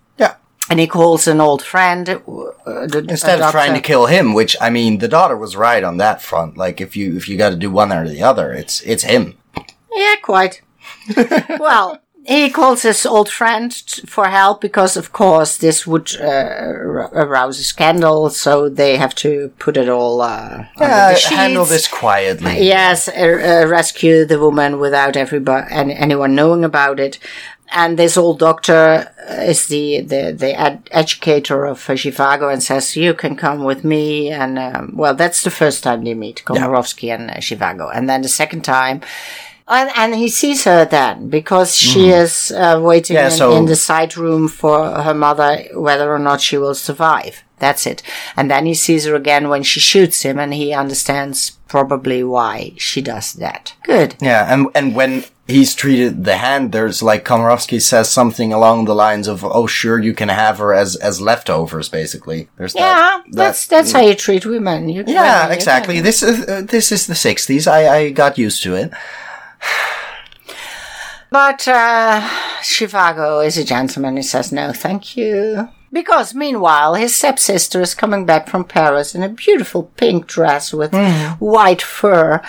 [0.70, 0.74] Yeah.
[0.74, 2.10] And he calls an old friend.
[2.10, 5.84] Uh, the, Instead of trying to kill him, which I mean, the daughter was right
[5.84, 6.58] on that front.
[6.58, 9.38] Like, if you if you got to do one or the other, it's it's him.
[9.92, 10.62] Yeah, quite.
[11.60, 16.26] well, he calls his old friend t- for help because, of course, this would uh,
[16.26, 18.30] ar- arouse a scandal.
[18.30, 22.68] So they have to put it all uh, Uh, the handle this quietly.
[22.68, 23.14] Yes, uh,
[23.64, 27.18] uh, rescue the woman without everybody and anyone knowing about it.
[27.72, 32.96] And this old doctor is the the the ed- educator of uh, Zhivago and says,
[32.96, 37.14] "You can come with me." And um, well, that's the first time they meet, Komarovsky
[37.14, 37.92] and uh, Zhivago.
[37.94, 39.02] And then the second time,
[39.68, 43.16] and, and he sees her then because she is uh, waiting.
[43.18, 46.76] Yeah, in, so- in the side room for her mother, whether or not she will
[46.76, 47.44] survive.
[47.60, 48.02] That's it.
[48.38, 52.72] And then he sees her again when she shoots him, and he understands probably why
[52.78, 53.76] she does that.
[53.84, 54.16] Good.
[54.22, 58.96] Yeah, and and when he's treated the hand, there's like Komarovsky says something along the
[58.96, 63.24] lines of, "Oh, sure, you can have her as as leftovers." Basically, there's Yeah, that,
[63.32, 64.90] that's that- that's how you treat women.
[64.90, 65.96] You, yeah, women, you exactly.
[65.96, 67.68] can- This is uh, this is the '60s.
[67.68, 68.92] I I got used to it.
[71.32, 72.22] But uh,
[72.62, 74.18] Zhivago is a gentleman.
[74.18, 75.70] He says no, thank you.
[75.92, 80.92] Because meanwhile, his stepsister is coming back from Paris in a beautiful pink dress with
[81.40, 82.42] white fur.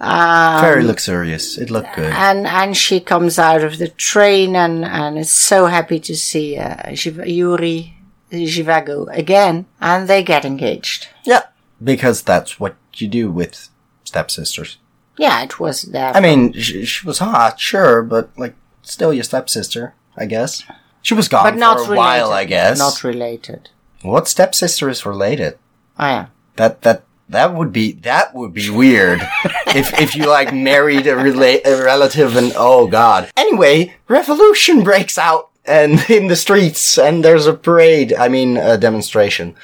[0.00, 1.56] Um, Very luxurious.
[1.56, 2.12] It looked good.
[2.12, 6.56] and and she comes out of the train and and is so happy to see
[6.58, 7.94] uh, Jiv- Yuri
[8.30, 11.08] Zhivago again, and they get engaged.
[11.24, 11.42] Yeah,
[11.82, 13.68] because that's what you do with
[14.04, 14.78] stepsisters.
[15.16, 16.16] Yeah, it was that.
[16.16, 20.64] I mean, she, she was hot, sure, but like, still your stepsister, I guess.
[21.02, 21.98] She was gone but not for a related.
[21.98, 22.78] while, I guess.
[22.78, 23.70] Not related.
[24.02, 25.56] what stepsister is related?
[25.98, 26.26] Oh yeah.
[26.56, 29.20] That that that would be that would be weird
[29.68, 33.30] if if you like married a, rela- a relative and oh god.
[33.36, 38.14] Anyway, revolution breaks out and in the streets and there's a parade.
[38.14, 39.54] I mean, a demonstration.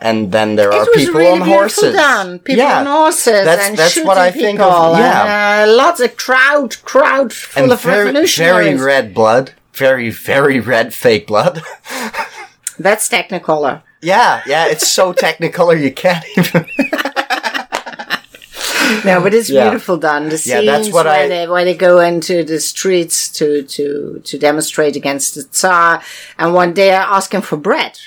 [0.00, 1.92] And then there are people really on horses.
[1.92, 2.38] done.
[2.38, 4.46] People yeah, on horses That's and that's shooting what I people.
[4.46, 4.96] think of.
[4.96, 10.10] Yeah, and, uh, lots of crowd, crowd full and of very very red blood, very
[10.10, 11.62] very red fake blood.
[12.78, 13.82] That's Technicolor.
[14.02, 16.66] Yeah, yeah, it's so technicolor you can't even.
[19.04, 19.64] No, but it's Yeah.
[19.68, 20.30] beautiful done.
[20.30, 24.20] The Yeah, that's what where I- they where they go into the streets to to
[24.24, 26.02] to demonstrate against the Tsar,
[26.38, 27.98] and when they are asking for bread,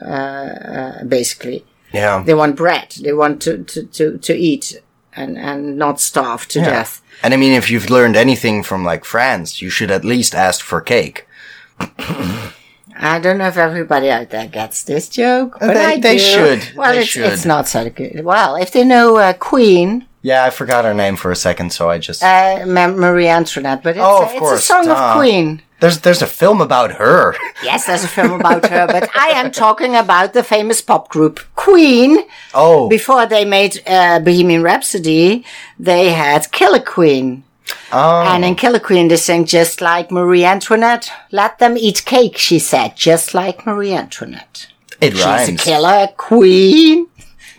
[0.00, 2.22] uh, uh, basically yeah.
[2.24, 2.94] they want bread.
[3.02, 4.80] They want to to to, to eat
[5.14, 6.70] and and not starve to Yeah.
[6.70, 7.02] death.
[7.22, 10.64] And I mean, if you've learned anything from like France, you should at least ask
[10.64, 11.26] for cake.
[12.98, 16.22] I don't know if everybody out there gets this joke, but they- I they do.
[16.22, 16.76] should.
[16.76, 17.24] Well, They it's should.
[17.32, 18.24] it's not so good.
[18.24, 21.90] Well, if they know uh, Queen, Yeah, I forgot her name for a second, so
[21.90, 22.22] I just.
[22.22, 24.94] uh, Marie Antoinette, but it's, Oh, a, of it's a course, song duh.
[24.94, 25.62] of Queen.
[25.80, 27.34] There's there's a film about her.
[27.64, 31.40] Yes, there's a film about her, but I am talking about the famous pop group
[31.56, 32.18] Queen.
[32.54, 35.44] Oh, Before they made uh, Bohemian Rhapsody,
[35.80, 37.42] they had Killer Queen.
[37.92, 38.22] Oh.
[38.26, 41.10] And in Killer Queen, they sing just like Marie Antoinette.
[41.30, 44.68] Let them eat cake, she said, just like Marie Antoinette.
[45.00, 47.06] it She's a killer queen.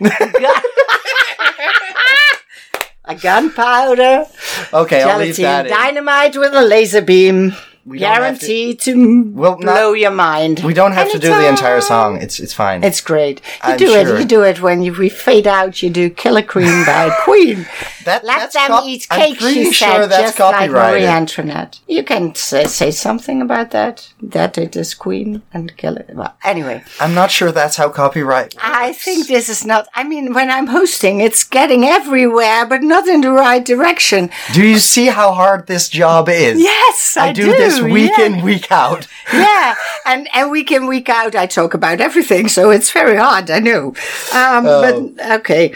[3.06, 4.24] a gunpowder,
[4.72, 5.66] Okay, I'll leave that.
[5.66, 5.72] in.
[5.72, 7.54] dynamite with a laser beam.
[7.86, 10.60] We have to- Guaranteed to, Well, not- blow your mind.
[10.64, 12.16] We don't have to do the entire song.
[12.22, 12.82] It's it's fine.
[12.82, 13.40] It's great.
[13.64, 14.16] You I'm do sure.
[14.16, 14.18] it.
[14.20, 15.82] You do it when you we fade out.
[15.82, 17.66] You do Killer Queen by Queen.
[18.04, 19.40] that, Let that's them cop- eat I'm cake.
[19.40, 21.04] She sure said, that's just like Marie.
[21.06, 21.80] Antoinette.
[21.86, 24.12] You can say, say something about that.
[24.22, 26.04] That it is Queen and Killer.
[26.12, 28.54] Well, anyway, I'm not sure that's how copyright.
[28.62, 29.88] I think this is not.
[29.94, 34.30] I mean, when I'm hosting, it's getting everywhere, but not in the right direction.
[34.54, 36.60] Do you see how hard this job is?
[36.60, 38.26] Yes, I, I, do, this week yeah.
[38.26, 39.06] in, week out.
[39.32, 39.74] yeah,
[40.06, 43.50] and and week in week out, I talk about everything, so it's very hard.
[43.50, 43.88] I know,
[44.32, 45.12] um, Oh.
[45.16, 45.74] but okay,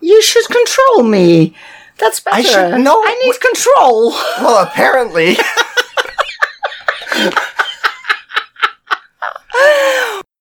[0.00, 1.54] you should control me.
[1.98, 2.36] That's better.
[2.36, 4.10] I should- no, I need control.
[4.40, 5.36] Well, apparently.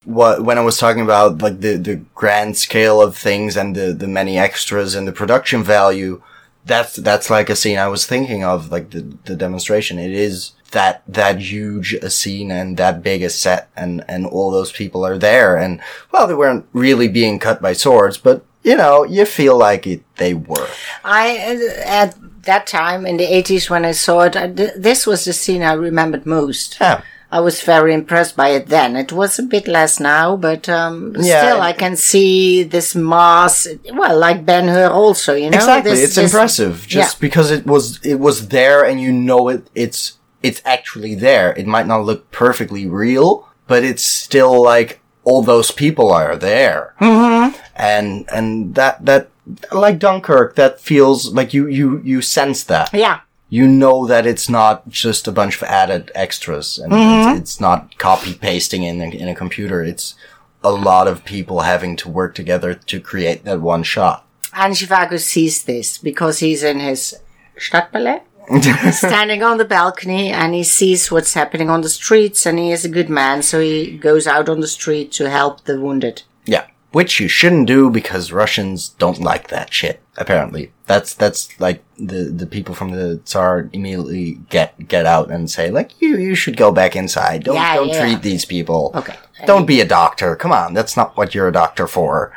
[0.04, 3.94] what when I was talking about like the the grand scale of things and the
[3.94, 6.22] the many extras and the production value,
[6.66, 10.00] that's that's like a scene I was thinking of, like the the demonstration.
[10.00, 14.52] It is that that huge a scene and that big a set and and all
[14.52, 15.80] those people are there and
[16.12, 20.02] well they weren't really being cut by swords but you know you feel like it
[20.18, 20.68] they were
[21.04, 21.38] I
[21.86, 25.64] at that time in the eighties when I saw it, I, this was the scene
[25.64, 26.78] I remembered most.
[26.82, 28.96] yeah I was very impressed by it then.
[28.96, 32.96] It was a bit less now, but um, Yeah, still, it- I can see this
[32.96, 33.68] mass.
[33.94, 35.58] Well, like Ben Hur, also, you know.
[35.58, 37.20] exactly this- it's this- impressive just yeah.
[37.20, 40.14] because it was it was there and you know it it's
[40.48, 41.50] it's actually there.
[41.62, 46.96] It might not look perfectly real but it's still like all those people are there.
[47.02, 47.56] Mm-hmm.
[47.76, 49.30] and and that that
[49.72, 52.90] like dunkirk that feels like you you you sense that.
[52.94, 57.32] Yeah, you know that it's not just a bunch of added extras and Mm-hmm.
[57.32, 59.84] it's, it's not copy pasting in a, in a computer.
[59.84, 60.16] It's
[60.64, 64.26] a lot of people having to work together to create that one shot.
[64.54, 67.16] And Zhivago sees this because he's in his
[67.58, 68.22] Stadtpalais,
[68.92, 72.86] standing on the balcony, and he sees what's happening on the streets, and he is
[72.86, 76.24] a good man, so he goes out on the street to help the wounded.
[76.46, 76.66] Yeah.
[76.94, 80.72] Which you shouldn't do because Russians don't like that shit, apparently.
[80.86, 85.70] That's, that's like the, the people from the Tsar immediately get, get out and say,
[85.70, 87.44] like, you, you should go back inside.
[87.44, 88.02] Don't, Yeah, don't yeah.
[88.02, 88.92] treat these people.
[88.96, 89.16] Okay.
[89.46, 90.36] Don't be a doctor.
[90.38, 90.74] Come on.
[90.74, 92.34] That's not what you're a doctor for.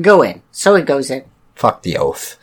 [0.00, 0.40] Go in.
[0.52, 1.24] So he goes in.
[1.56, 2.38] Fuck the oath.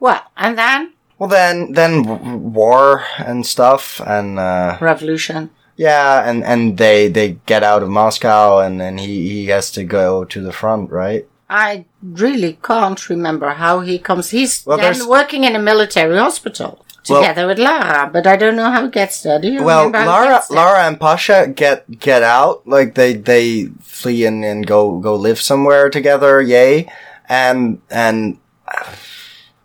[0.00, 5.50] Well, and then Well, then, then w- war and stuff and, uh, revolution.
[5.76, 9.84] yeah, and, and they, they get out of Moscow and then he, he has to
[9.84, 11.26] go to the front, right?
[11.48, 14.30] I really can't remember how he comes.
[14.30, 18.56] He's Well, then working in a military hospital Well- together with Lara, but I don't
[18.56, 19.38] know how he gets there.
[19.38, 20.42] Do you Well, remember how he Lara?
[20.50, 22.66] Lara and Pasha get get out.
[22.66, 26.40] Like they they flee and, and go go live somewhere together.
[26.40, 26.90] Yay!
[27.28, 28.84] And and uh,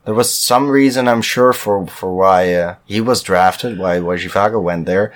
[0.10, 3.78] there was some reason I'm sure for for why uh, he was drafted.
[3.78, 5.14] Why why Zhivago went there.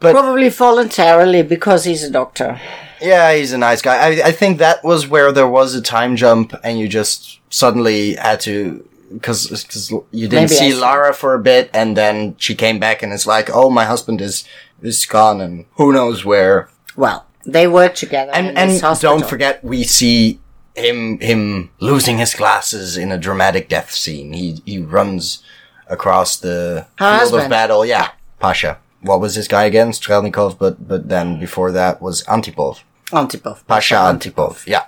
[0.00, 2.60] But Probably voluntarily because he's a doctor.
[3.00, 3.94] Yeah, he's a nice guy.
[3.94, 8.14] I I think that was where there was a time jump, and you just suddenly
[8.16, 8.84] had to.
[9.12, 9.70] Because
[10.10, 10.74] you didn't Maybe see.
[10.74, 14.20] Lara for a bit, and then she came back, and it's like, oh, my husband
[14.20, 14.42] is
[14.82, 16.68] is gone, and who knows where.
[16.96, 18.32] Well, they work together.
[18.34, 20.40] and and don't forget we see
[20.74, 24.32] him him losing his glasses in a dramatic death scene.
[24.32, 25.42] He he runs
[25.88, 27.42] across the Her field husband.
[27.44, 27.84] of battle.
[27.86, 28.10] Yeah,
[28.40, 28.78] Pasha.
[29.02, 29.90] What was this guy again?
[29.92, 32.82] Strelnikov, but but then before that was Antipov.
[33.12, 33.66] Antipov.
[33.66, 34.64] Pasha Antipov.
[34.66, 34.84] Yeah.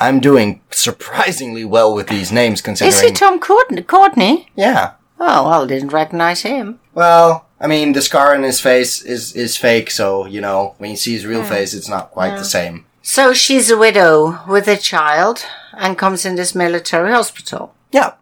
[0.00, 2.92] I'm doing surprisingly well with these names considering.
[2.94, 3.82] Is he Tom Courtenay?
[3.82, 4.46] Courtenay?
[4.56, 4.92] yeah.
[5.20, 6.80] Oh, well, I didn't recognize him.
[6.94, 10.90] Well, I mean, the scar on his face is, is fake, so, you know, when
[10.90, 11.28] you see his Hmm.
[11.28, 12.86] real face, it's not quite the same.
[13.02, 15.44] So she's a widow with a child
[15.76, 17.74] and comes in this military hospital.
[17.90, 18.12] Yeah.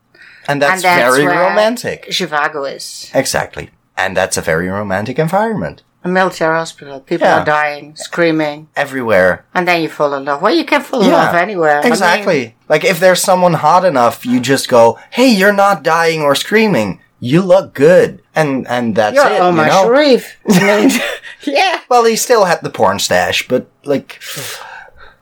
[0.48, 2.06] And that's, and that's very romantic.
[2.08, 3.10] Zhivago is.
[3.14, 3.70] Exactly.
[3.96, 5.82] And that's a very romantic environment.
[6.02, 7.00] A military hospital.
[7.00, 7.42] People Yeah.
[7.42, 8.68] are dying, screaming.
[8.74, 9.44] Everywhere.
[9.52, 10.40] And then you fall in love.
[10.40, 11.24] Well, you can fall in Yeah.
[11.26, 11.80] love anywhere.
[11.80, 12.56] I mean, Exactly.
[12.70, 17.00] like if there's someone hot enough, you just go, "Hey, you're not dying or screaming.
[17.20, 19.40] You look good." And and that's you're it.
[19.42, 19.82] Omar you know?
[19.84, 20.36] Sharif.
[20.48, 20.90] I mean,
[21.44, 21.80] yeah.
[21.90, 24.18] Well, he still had the porn stash, but like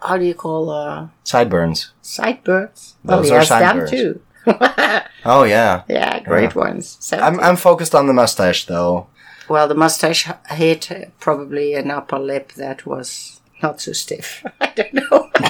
[0.01, 1.92] How do you call uh, sideburns.
[2.03, 2.96] sideburns?
[3.05, 3.90] Those he are has them sideburns.
[3.90, 4.20] too.
[5.24, 5.82] Oh yeah.
[5.88, 7.12] yeah, great ones.
[7.12, 9.09] I'm I'm focused on the mustache though.
[9.49, 10.90] Well, the mustache hit
[11.20, 14.44] probably an upper lip that was not so stiff.
[14.61, 15.30] I don't know.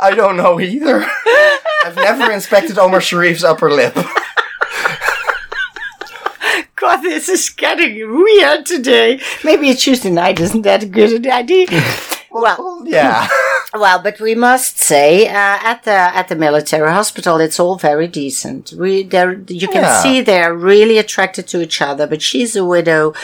[0.00, 1.04] I don't know either.
[1.84, 3.94] I've never inspected Omar Sharif's upper lip.
[6.76, 9.20] God, this is getting weird today.
[9.42, 11.66] Maybe a Tuesday night isn't that a good idea?
[12.34, 13.28] Well, yeah.
[13.72, 18.08] well, but we must say uh, at the at the military hospital, it's all very
[18.08, 18.72] decent.
[18.76, 20.02] We there you can Yeah.
[20.02, 22.06] see they're really attracted to each other.
[22.06, 23.14] But she's a widow,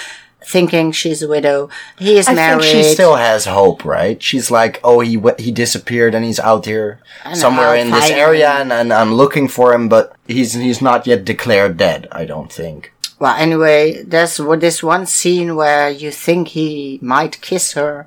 [0.54, 1.68] thinking she's a widow.
[1.98, 2.62] He is I married.
[2.62, 4.22] think she still has hope, right?
[4.22, 7.00] She's like, oh, he w- he disappeared and he's out here
[7.34, 11.24] somewhere in this area, and, and I'm looking for him, but he's he's not yet
[11.24, 12.06] declared dead.
[12.12, 12.92] I don't think.
[13.18, 18.06] Well, anyway, there's this one scene where you think he might kiss her,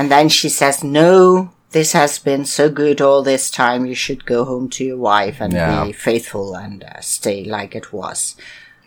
[0.00, 3.84] and then she says, "No, this has been so good all this time.
[3.84, 5.84] You should go home to your wife and Yeah.
[5.84, 8.34] be faithful and uh, stay like it was."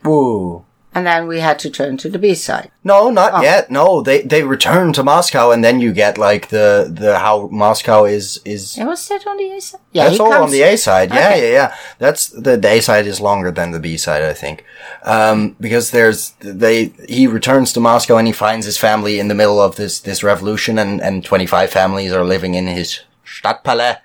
[0.04, 0.66] Woo.
[0.96, 2.70] And then we had to turn to the B side.
[2.84, 3.42] No, not Oh.
[3.42, 3.72] yet.
[3.72, 8.06] No, they they return to Moscow, and then you get like the the how Moscow
[8.06, 8.78] is is.
[8.78, 9.82] And was that on the A side?
[9.92, 11.10] Yeah, That's all on the A side.
[11.14, 11.42] Yeah, Okay.
[11.44, 11.76] yeah, yeah.
[11.98, 14.64] That's the, the A side is longer than the B side, I think,
[15.04, 19.36] um, because there's they he returns to Moscow and he finds his family in the
[19.36, 23.98] middle of this this revolution, and and twenty five families are living in his Stadtpalais,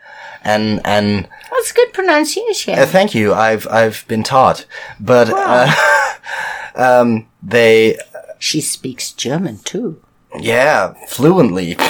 [0.43, 2.79] and and That's good pronunciation.
[2.79, 4.65] uh, thank you, I've I've been taught,
[5.01, 5.67] but uh,
[6.77, 7.97] um, they
[8.39, 10.01] she speaks German too.
[10.39, 11.77] yeah fluently.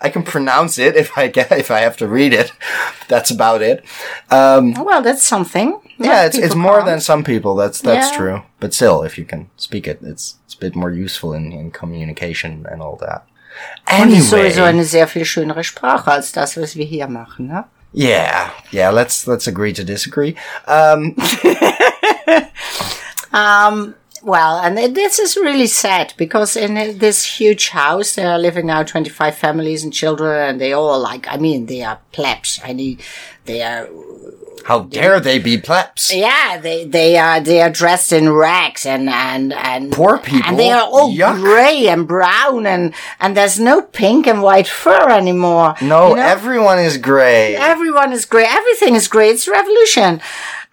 [0.00, 2.52] I can pronounce it if I get if I have to read it.
[3.08, 3.84] That's about it.
[4.30, 5.80] Um, Well, that's something.
[5.98, 6.86] yeah, it's it's more can't.
[6.86, 7.54] than some people.
[7.56, 8.16] That's that's Yeah.
[8.16, 8.42] true.
[8.60, 11.70] But still, if you can speak it, it's it's a bit more useful in, in
[11.72, 13.22] communication and all that.
[13.90, 17.48] Und ist sowieso Anyway, eine sehr viel schönere Sprache als das, was wir hier machen,
[17.48, 17.64] ne?
[17.98, 18.90] Yeah, yeah.
[18.90, 20.36] Let's let's agree to disagree.
[20.66, 21.16] Um,
[23.32, 28.66] Um, well, and this is really sad because in this huge house, there are living
[28.66, 32.60] now 25 families and children, and they all like, I mean, they are plebs.
[32.64, 32.98] I mean,
[33.44, 33.88] they are,
[34.64, 36.12] how dare they be plebs?
[36.14, 40.42] yeah, they, they are, they are dressed in rags and, and, and, Poor people.
[40.46, 41.40] and they are all Yuck.
[41.40, 45.74] gray and brown and, and there's no pink and white fur anymore.
[45.80, 46.22] No, you know?
[46.22, 47.56] everyone is gray.
[47.56, 48.46] Everyone is gray.
[48.48, 49.30] Everything is gray.
[49.30, 50.20] It's revolution.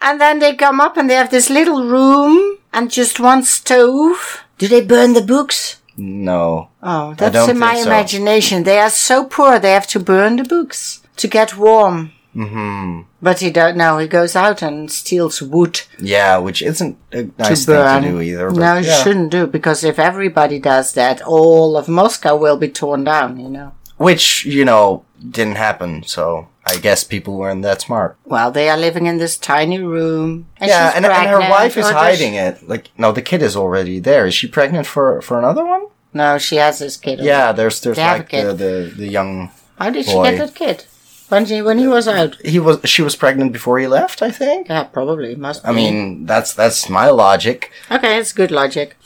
[0.00, 4.42] And then they come up and they have this little room and just one stove.
[4.58, 5.80] Do they burn the books?
[5.96, 6.68] no.
[6.82, 7.86] Oh, that's in my so.
[7.86, 8.62] imagination.
[8.62, 12.12] They are so poor they have to burn the books to get warm.
[12.36, 13.02] Mm-hmm.
[13.22, 13.96] But he don't know.
[13.98, 18.20] He goes out and steals wood Yeah, which isn't a nice to thing to do
[18.20, 18.50] either.
[18.50, 19.02] But no, you yeah.
[19.02, 23.40] shouldn't do because if everybody does that, all of Moscow will be torn down.
[23.40, 23.72] You know.
[23.96, 26.02] Which you know didn't happen.
[26.02, 28.18] So I guess people weren't that smart.
[28.24, 30.48] Well, they are living in this tiny room.
[30.58, 32.68] And yeah, and, and her wife is hiding she- it.
[32.68, 34.26] Like, no, the kid is already there.
[34.26, 35.86] Is she pregnant for for another one?
[36.12, 37.20] No, she has this kid.
[37.20, 39.50] Yeah, there's there's like the, the the young.
[39.78, 40.84] How did she get that kid?
[41.28, 42.36] When he when he was out?
[42.44, 44.22] He was she was pregnant before he left.
[44.22, 44.68] I think.
[44.68, 45.66] Yeah, probably must.
[45.66, 45.76] I be.
[45.76, 47.70] mean, that's that's my logic.
[47.90, 48.96] okay, it's good logic.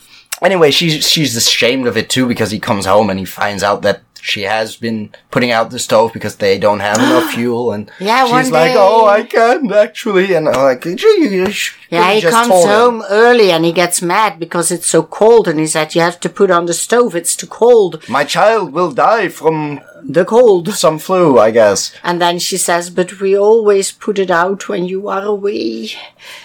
[0.43, 3.83] Anyway, she's she's ashamed of it too because he comes home and he finds out
[3.83, 7.91] that she has been putting out the stove because they don't have enough fuel and
[7.99, 11.47] Yeah, she's like, "Oh, I can't actually," and I'm like, "Gee, you
[11.91, 15.49] Yeah, he comes told him." home early and he gets mad because it's so cold,
[15.49, 17.15] and he said, "You have to put on the stove.
[17.17, 18.09] It's too cold.
[18.09, 21.93] My child will die from The cold." some flu, I guess.
[22.03, 25.91] And then she says, "But we always put it out when you are away,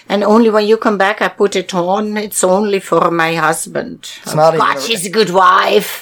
[0.10, 2.18] and only when you come back, I put it on.
[2.18, 5.94] It's only for my husband." It's not God, even a- she's a good wife.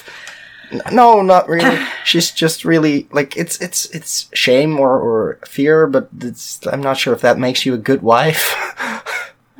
[0.92, 1.78] No, not really.
[2.04, 6.96] She's just really like it's it's it's shame or or fear, but it's I'm not
[6.98, 8.54] sure if that makes you a good wife.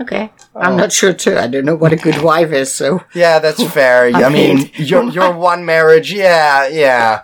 [0.00, 0.32] Okay.
[0.56, 1.36] I'm not sure too.
[1.38, 3.04] I don't know what a good wife is, so.
[3.14, 4.06] yeah, that's fair.
[4.12, 7.22] I, mean, mean- your your one marriage, yeah, yeah.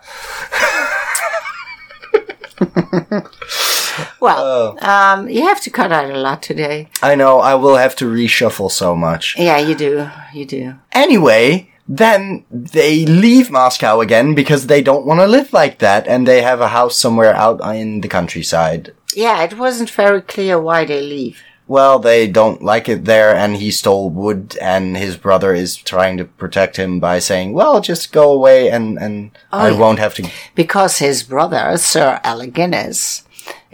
[4.21, 4.89] Well, Oh.
[4.89, 6.89] um, you have to cut out a lot today.
[7.03, 7.41] I know.
[7.41, 9.35] I will have to reshuffle so much.
[9.39, 10.09] Yeah, you do.
[10.33, 10.75] You do.
[10.93, 16.25] Anyway, then they leave Moscow again because they don't want to live like that, and
[16.25, 18.95] they have a house somewhere out in the countryside.
[19.13, 21.43] Yeah, it wasn't very clear why they leave.
[21.67, 26.17] Well, they don't like it there, and he stole wood, and his brother is trying
[26.19, 29.79] to protect him by saying, "Well, just go away, and and I oh, yeah.
[29.79, 33.25] won't have to." Because his brother, Sir Alec Guinness,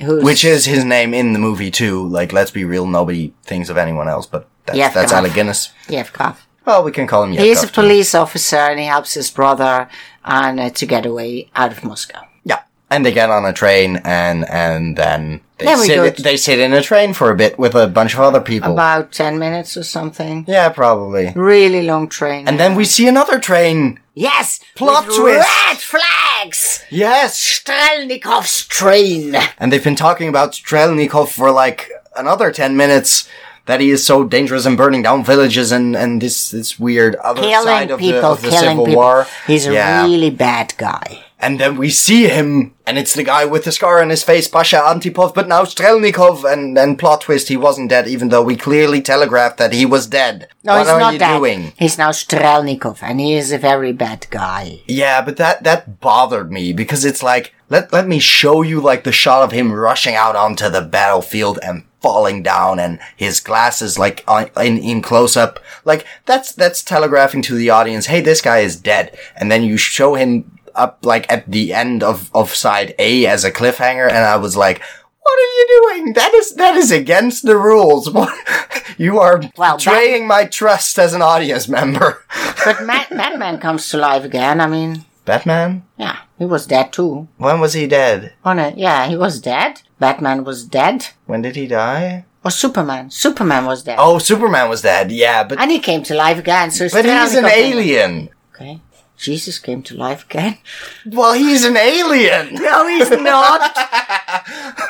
[0.01, 2.07] who's Which is his name in the movie too.
[2.07, 4.95] Like, let's be real, nobody thinks of anyone else, but that's, Yevgraf.
[4.95, 5.71] that's Alec Guinness.
[5.89, 6.37] Yevgraf.
[6.67, 7.33] Well, we can call him.
[7.33, 9.89] He's a police officer and he helps his brother
[10.25, 12.21] and uh, to get away out of Moscow.
[12.45, 16.17] Yeah, And they get on a train, and and then they Then we go sit.
[16.25, 18.73] They sit in a train for a bit with a bunch of other people.
[18.73, 20.45] About 10 minutes or something.
[20.49, 21.33] yeah, probably.
[21.37, 22.49] Really long train.
[22.49, 24.01] And then we see another train.
[24.15, 24.61] Yes!
[24.75, 25.49] Plot with twist.
[25.69, 26.83] Red flags!
[26.91, 27.39] Yes.
[27.39, 29.35] Strelnikov's train!
[29.59, 33.29] And they've been talking about Strelnikov for like another ten minutes.
[33.67, 37.43] That he is so dangerous and burning down villages and, and this this weird other
[37.43, 39.03] side Killing of people, the, of the killing Civil people.
[39.03, 39.27] War.
[39.47, 41.26] He's a really bad guy.
[41.39, 44.49] And then we see him, and it's the guy with the scar on his face,
[44.49, 48.57] Pasha Antipov, but now Strelnikov, and and plot twist, he wasn't dead, even though we
[48.57, 50.49] clearly telegraphed that he was dead.
[50.65, 51.39] No, what he's are not you dead.
[51.39, 51.73] doing?
[51.77, 54.81] He's now Strelnikov, and he is a very bad guy.
[54.87, 59.05] Yeah, but that that bothered me because it's like let let me show you like
[59.05, 63.99] the shot of him rushing out onto the battlefield and falling down and his glasses
[63.99, 65.61] like on, in in close up.
[65.85, 69.77] Like that's that's telegraphing to the audience, hey, this guy is dead, and then you
[69.77, 74.19] show him up like at the end of of side A as a cliffhanger, and
[74.25, 74.81] I was like.
[75.29, 76.13] What are you doing?
[76.13, 78.09] That is that is against the rules.
[78.97, 82.23] You are Well, betraying my trust as an audience member.
[82.65, 84.61] But Mad- Madman comes to life again.
[84.61, 85.83] I mean, Batman?
[85.99, 87.27] yeah, he was dead too.
[87.39, 88.35] When was he dead?
[88.45, 89.83] On it, yeah, he was dead.
[89.99, 91.09] Batman was dead.
[91.27, 92.25] When did he die?
[92.45, 93.11] Or Superman.
[93.11, 93.99] Superman was dead.
[93.99, 95.11] Oh, Superman was dead.
[95.11, 96.71] Yeah, but And he came to life again.
[96.71, 98.31] So but he's an alien.
[98.55, 98.81] Okay.
[99.17, 100.59] Jesus came to life again.
[101.07, 102.55] Well, he's an alien.
[102.63, 103.75] No, he's not.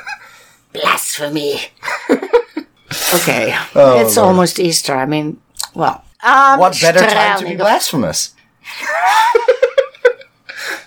[0.72, 1.60] Blasphemy.
[3.14, 3.56] okay.
[3.74, 4.28] Oh, it's Lord.
[4.28, 4.94] almost Easter.
[4.94, 5.40] I mean,
[5.74, 6.04] well.
[6.22, 8.34] Um, What better time to be blasphemous?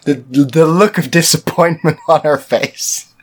[0.03, 3.13] the the look of disappointment on her face.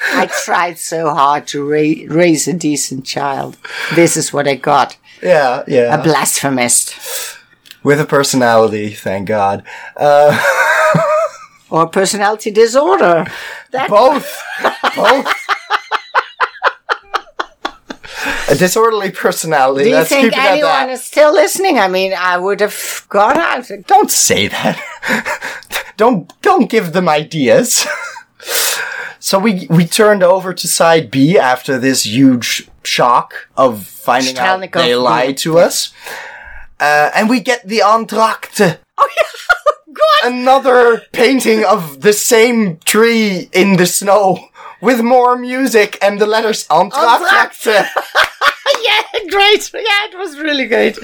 [0.00, 3.56] I tried so hard to ra- raise a decent child.
[3.94, 4.96] This is what I got.
[5.22, 5.94] Yeah, yeah.
[5.98, 6.94] A blasphemist.
[7.86, 9.62] With a personality, thank God.
[9.96, 10.36] Uh,
[11.70, 13.26] Or personality disorder.
[13.70, 14.42] That both,
[14.96, 15.26] both.
[18.48, 19.84] A disorderly personality.
[19.84, 21.78] Do you Let's think anyone is still listening?
[21.78, 23.70] I mean, I would have gone out.
[23.86, 25.92] Don't say that.
[25.96, 27.86] don't don't give them ideas.
[29.20, 34.72] so we we turned over to side B after this huge shock of finding out
[34.72, 35.92] they lied to us.
[36.78, 38.78] Uh, and we get the entr'acte.
[38.98, 39.94] Oh, yeah.
[39.94, 40.32] God.
[40.32, 44.48] Another painting of the same tree in the snow
[44.80, 47.64] with more music and the letters entr'acte.
[48.82, 49.70] yeah, great.
[49.72, 50.98] Yeah, it was really great.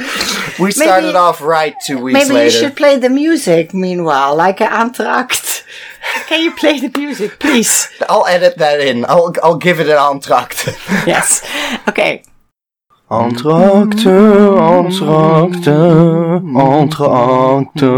[0.58, 2.44] we started off right two weeks Maybe later.
[2.44, 5.62] you should play the music meanwhile, like an entr'acte.
[6.26, 7.88] Can you play the music, please?
[8.08, 9.04] I'll edit that in.
[9.06, 10.66] I'll I'll give it an entr'acte.
[11.06, 11.42] yes.
[11.88, 12.24] Okay.
[13.12, 15.68] Entracte, entracte,
[16.56, 17.90] entracte,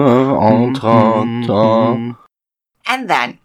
[0.51, 2.17] entracte.
[2.87, 3.39] And then,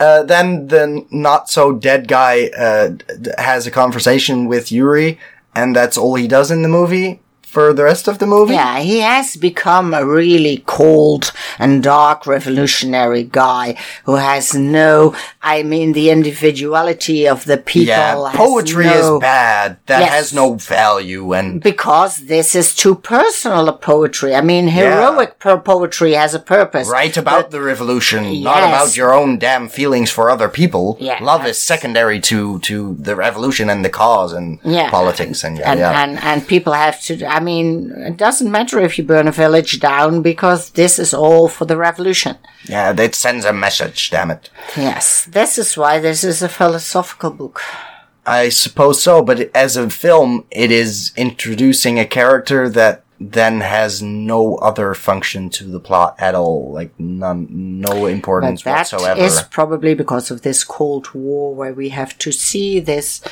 [0.00, 2.90] Uh, then the not so dead guy uh,
[3.36, 5.18] has a conversation with Yuri,
[5.56, 8.54] and that's all he does in the movie for the rest of the movie.
[8.54, 13.74] yeah, he has become a really cold and dark revolutionary guy
[14.04, 17.88] who has no, I mean, the individuality of the people.
[17.88, 19.76] Yeah, poetry no- is bad.
[19.86, 20.10] That Yes.
[20.10, 24.34] has no value, and Because this is too personal a poetry.
[24.34, 26.88] I mean, heroic po- poetry has a purpose.
[26.88, 30.96] write about the revolution, not about your own damn feelings for other people.
[31.00, 32.76] Yeah, Love is secondary to to
[33.08, 34.90] the revolution and the cause and Yeah.
[34.90, 36.02] politics and yeah, and, yeah.
[36.02, 37.68] and and people have to i mean
[38.10, 41.76] it doesn't matter if you burn a village down because this is all for the
[41.88, 42.34] revolution
[42.68, 44.10] yeah, that sends a message.
[44.10, 44.50] Damn it.
[44.76, 45.04] yes
[45.38, 47.62] this is why this is a philosophical book
[48.26, 54.02] I suppose so, but as a film, it is introducing a character that then has
[54.02, 59.20] no other function to the plot at all, like none, no but importance that whatsoever.
[59.20, 63.22] is probably because of this cold war where we have to see this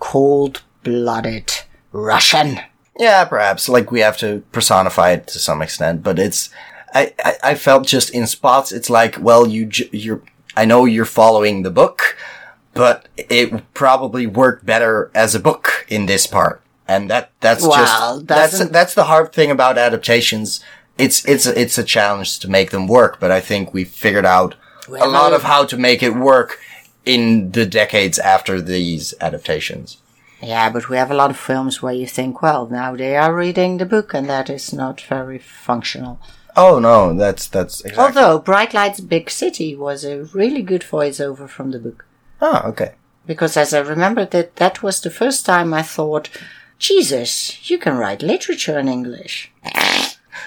[0.00, 1.52] cold-blooded
[1.92, 2.60] russian
[2.98, 3.68] Yeah, perhaps.
[3.68, 6.50] Like we have to personify it to some extent, but it's.
[6.94, 8.72] I, I, I felt just in spots.
[8.72, 10.22] It's like, well, you j- you're.
[10.56, 12.16] I know you're following the book,
[12.74, 17.72] but it probably worked better as a book in this part, and that that's Well,
[17.76, 20.60] just that's doesn't- that's the hard thing about adaptations.
[20.96, 24.26] It's it's a, it's a challenge to make them work, but I think we figured
[24.26, 24.56] out
[24.88, 26.58] a lot of how to make it work
[27.04, 29.98] in the decades after these adaptations.
[30.42, 33.34] Yeah but we have a lot of films where you think well now they are
[33.34, 36.20] reading the book and that is not very functional
[36.56, 38.02] Oh no, that's that's exactly.
[38.02, 42.04] although bright lights big city was a really good voiceover from the book
[42.40, 42.94] oh, okay.
[43.26, 46.28] because as I remember that that was the first time I thought,
[46.80, 49.52] Jesus, you can write literature in English.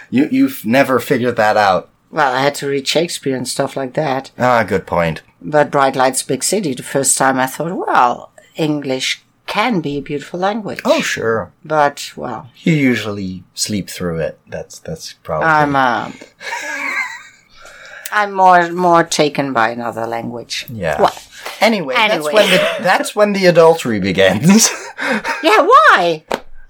[0.09, 1.89] You you've never figured that out.
[2.09, 4.31] Well, I had to read Shakespeare and stuff like that.
[4.37, 5.21] Ah, good point.
[5.41, 10.01] But Bright Lights Big City, the first time I thought, well, English can be a
[10.01, 10.79] beautiful language.
[10.85, 11.51] Oh, sure.
[11.65, 14.39] But, well, You usually sleep through it.
[14.47, 15.47] That's that's probably.
[15.49, 16.11] I'm, uh,
[18.11, 20.65] I'm more, more taken by another language.
[20.69, 21.01] yeah.
[21.01, 21.17] Well,
[21.59, 22.31] Anyway, Anyway.
[22.33, 24.47] that's when the that's when the adultery begins.
[25.43, 26.23] yeah, why?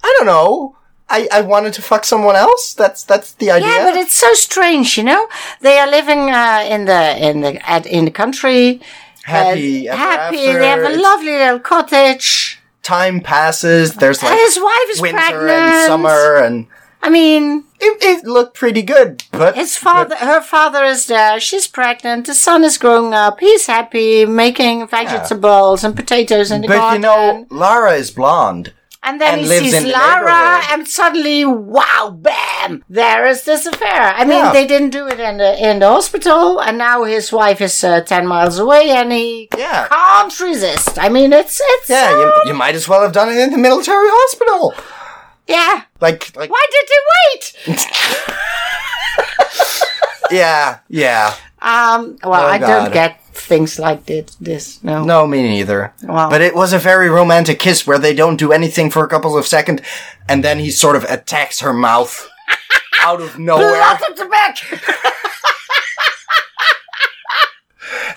[0.04, 0.76] I don't know.
[1.08, 2.74] I, I wanted to fuck someone else.
[2.74, 3.68] That's that's the idea.
[3.68, 5.28] Yeah, but it's so strange, you know.
[5.60, 8.80] They are living uh, in the in the at, in the country,
[9.24, 10.38] happy, uh, happy.
[10.46, 10.58] after.
[10.58, 12.58] They have a lovely little cottage.
[12.82, 13.94] Time passes.
[13.94, 15.50] There's like and his wife is winter pregnant.
[15.50, 16.66] and summer, and
[17.02, 19.22] I mean, it, it looked pretty good.
[19.30, 21.40] But his father, her father is there.
[21.40, 22.26] She's pregnant.
[22.26, 23.40] The son is growing up.
[23.40, 27.02] He's happy, making vegetables and potatoes in the but garden.
[27.02, 28.72] you know, Lara is blonde.
[29.04, 32.84] And then and he sees the Lara, and suddenly, wow, bam!
[32.88, 34.14] There is this affair.
[34.14, 34.52] I mean, Yeah.
[34.52, 38.00] they didn't do it in the in the hospital, and now his wife is uh,
[38.02, 39.88] ten miles away, and he Yeah.
[39.88, 40.98] can't resist.
[40.98, 43.50] I mean, it's it's Yeah, uh, you, you might as well have done it in
[43.50, 44.74] the military hospital.
[45.48, 45.82] yeah.
[46.00, 47.78] Like, like, Why did they wait?
[50.30, 51.34] yeah, yeah.
[51.60, 52.66] Um, well, Oh, I God.
[52.66, 54.34] don't get things like this.
[54.36, 55.04] This no.
[55.04, 55.92] No, me neither.
[56.02, 56.30] Wow.
[56.30, 59.36] But it was a very romantic kiss where they don't do anything for a couple
[59.36, 59.82] of seconds,
[60.28, 62.28] and then he sort of attacks her mouth
[63.00, 63.70] out of nowhere.
[63.70, 64.58] Blood at the back.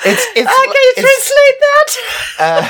[0.07, 2.69] It's it's Oh, can you translate that?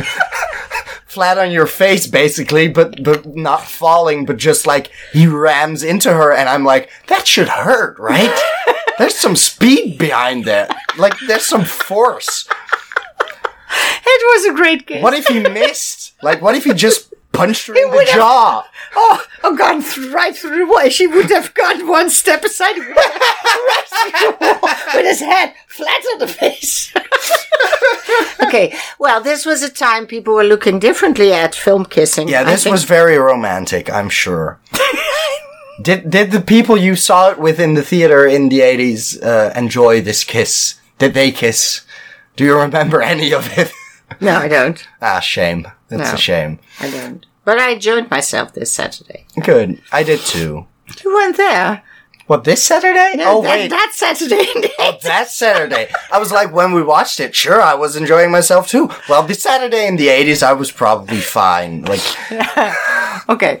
[0.00, 5.82] Uh, flat on your face basically, but but not falling, but just like he rams
[5.82, 8.38] into her, and I'm like, that should hurt, right?
[8.98, 10.76] there's some speed behind that.
[10.96, 12.48] Like there's some force.
[13.70, 15.02] It was a great game.
[15.02, 16.14] What if he missed?
[16.22, 18.68] Like what if he just punched her in the have- jaw?
[18.96, 20.88] Oh, oh, gone th- right through the wall.
[20.88, 24.60] She would have gone one step aside he would have right through the wall
[24.94, 26.92] with his head flat on the face.
[28.42, 32.28] okay, well, this was a time people were looking differently at film kissing.
[32.28, 34.58] Yeah, this was very romantic, I'm sure.
[35.82, 39.52] did did the people you saw it with in the theater in the eighties uh,
[39.56, 40.80] enjoy this kiss?
[40.98, 41.82] Did they kiss?
[42.36, 43.72] Do you remember any of it?
[44.20, 44.82] No, I don't.
[45.02, 45.66] ah, shame.
[45.88, 46.14] That's No.
[46.14, 46.58] a shame.
[46.80, 47.24] I don't.
[47.44, 49.26] But I enjoyed myself this Saturday.
[49.42, 49.80] Good.
[49.92, 50.66] I did too.
[51.04, 51.82] You weren't there.
[52.26, 53.14] What this Saturday?
[53.20, 54.46] oh that, wait, that Saturday.
[54.78, 55.88] oh that Saturday.
[56.12, 58.90] I was like, when we watched it, sure, I was enjoying myself too.
[59.08, 61.84] Well, this Saturday in the eighties, I was probably fine.
[61.84, 62.02] Like,
[63.30, 63.60] okay.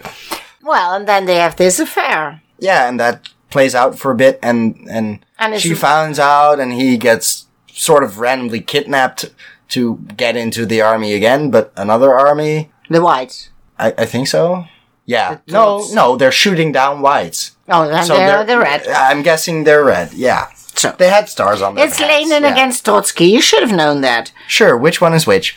[0.68, 2.42] Well, and then they have this affair.
[2.58, 6.72] yeah, and that plays out for a bit, and and, And she finds out, and
[6.72, 9.24] he gets sort of randomly kidnapped
[9.68, 12.70] to get into the army again, but another army.
[12.90, 13.50] The whites.
[13.78, 14.64] I, I think so.
[15.06, 15.38] Yeah.
[15.46, 17.56] No, no, they're shooting down whites.
[17.68, 18.86] Oh, then they're, they're red.
[18.88, 20.12] I'm guessing they're red.
[20.12, 20.48] Yeah.
[20.74, 22.52] So- they had stars on their It's hats, Lenin yeah.
[22.52, 23.26] against Trotsky.
[23.26, 24.32] You should have known that.
[24.48, 25.56] Sure, which one is which?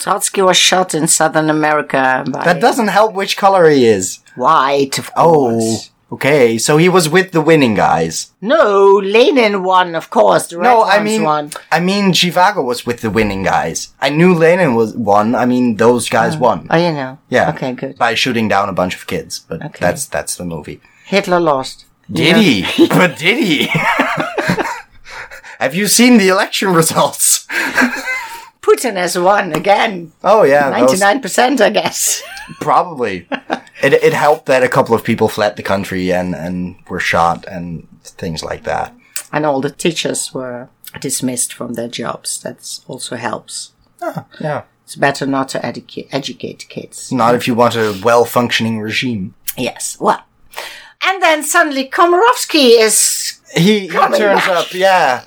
[0.00, 4.20] Trotsky was shot in Southern America by That doesn't help which color he is.
[4.36, 5.78] white, of Oh,
[6.12, 6.56] okay.
[6.58, 8.32] So he was with the winning guys.
[8.40, 10.46] No, Lenin won, of course.
[10.48, 11.50] The No, I mean, won.
[11.70, 13.92] I mean, Zhivago was with the winning guys.
[14.00, 15.34] I knew Lenin was won.
[15.34, 16.40] I mean, those guys oh.
[16.40, 16.66] won.
[16.70, 17.18] Oh, you know.
[17.28, 17.50] Yeah.
[17.50, 17.98] Okay, good.
[17.98, 19.78] By shooting down a bunch of kids, but Okay.
[19.80, 20.80] that's that's the movie.
[21.06, 21.86] Hitler lost.
[22.10, 22.86] Did he?
[22.88, 23.66] but did he?
[25.60, 27.46] Have you seen the election results?
[28.70, 30.12] Putin has won again.
[30.22, 32.22] Oh yeah, Ninety-nine percent, I guess.
[32.60, 33.26] Probably.
[33.82, 37.44] it it helped that a couple of people fled the country and and were shot
[37.48, 38.92] and things like that.
[39.32, 40.68] and all the teachers were
[41.00, 42.40] dismissed from their jobs.
[42.42, 43.72] That also helps.
[44.02, 44.62] Ah, yeah.
[44.84, 47.12] It's better not to educate educate kids.
[47.12, 49.34] Not if you want a well functioning regime.
[49.56, 49.96] Yes.
[50.00, 50.22] Well,
[51.06, 54.48] and then suddenly Komarovsky is He, he turns back.
[54.48, 55.24] up, yeah,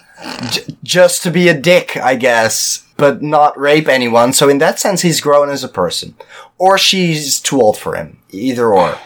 [0.50, 4.34] j- just to be a dick, I guess, but not rape anyone.
[4.34, 6.16] So in that sense, he's grown as a person,
[6.58, 8.18] or she's too old for him.
[8.30, 8.98] Either or.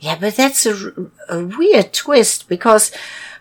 [0.00, 0.92] Yeah, but that's a,
[1.30, 2.92] a weird twist because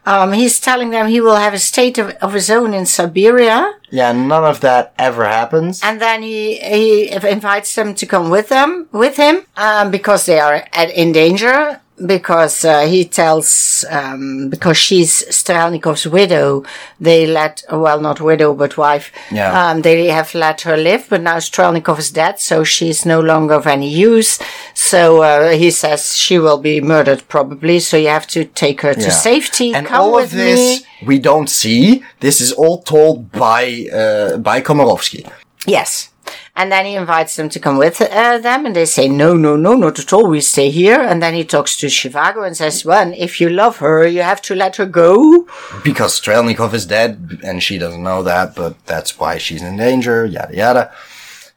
[0.05, 3.73] um, he's telling them he will have a state of, of his own in Siberia,
[3.89, 5.81] Yeah, none of that ever happens.
[5.83, 10.39] and then he he invites them to come with them with him um, because they
[10.39, 11.79] are at, in danger.
[12.03, 16.63] Because uh, he tells, um, because she's Strelnikov's widow,
[16.99, 19.51] they let, well, not widow, but wife, Yeah.
[19.69, 23.53] um, they have let her live, but now Strelnikov is dead, so she's no longer
[23.53, 24.39] of any use.
[24.73, 28.95] So uh, he says she will be murdered probably, so you have to take her
[28.95, 29.09] to Yeah.
[29.09, 29.73] safety.
[29.75, 30.87] and all of this me.
[31.05, 32.03] we don't see.
[32.21, 35.29] This is all told by uh, by Komarovsky.
[35.67, 36.09] Yes.
[36.55, 39.55] And then he invites them to come with uh, them, and they say, no, no,
[39.55, 41.01] no, not at all, we stay here.
[41.01, 44.41] And then he talks to Zhivago and says, well, if you love her, you have
[44.43, 45.47] to let her go.
[45.83, 50.25] Because Strelnikov is dead, and she doesn't know that, but that's why she's in danger,
[50.27, 50.91] yada yada.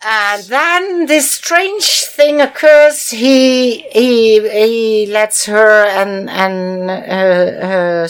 [0.03, 3.11] And then this strange thing occurs.
[3.11, 8.09] He he he lets her and and uh, her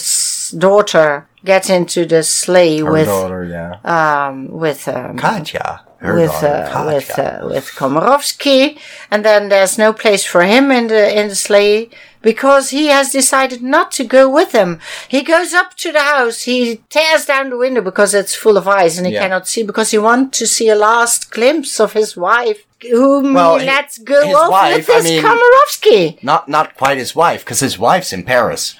[0.58, 3.78] daughter get into the sleigh Her with daughter, yeah.
[3.84, 5.85] um with um, Katya.
[5.98, 8.78] Her with daughter, uh, with uh, with Komarovsky,
[9.10, 11.88] and then there's no place for him in the in the sleigh
[12.20, 14.78] because he has decided not to go with them.
[15.08, 16.42] He goes up to the house.
[16.42, 19.22] He tears down the window because it's full of ice and he Yeah.
[19.22, 23.58] cannot see because he wants to see a last glimpse of his wife, whom Well,
[23.58, 26.22] he lets go his off wife, with I mean- Komarovsky.
[26.22, 28.74] Not not quite his wife, because his wife's in Paris.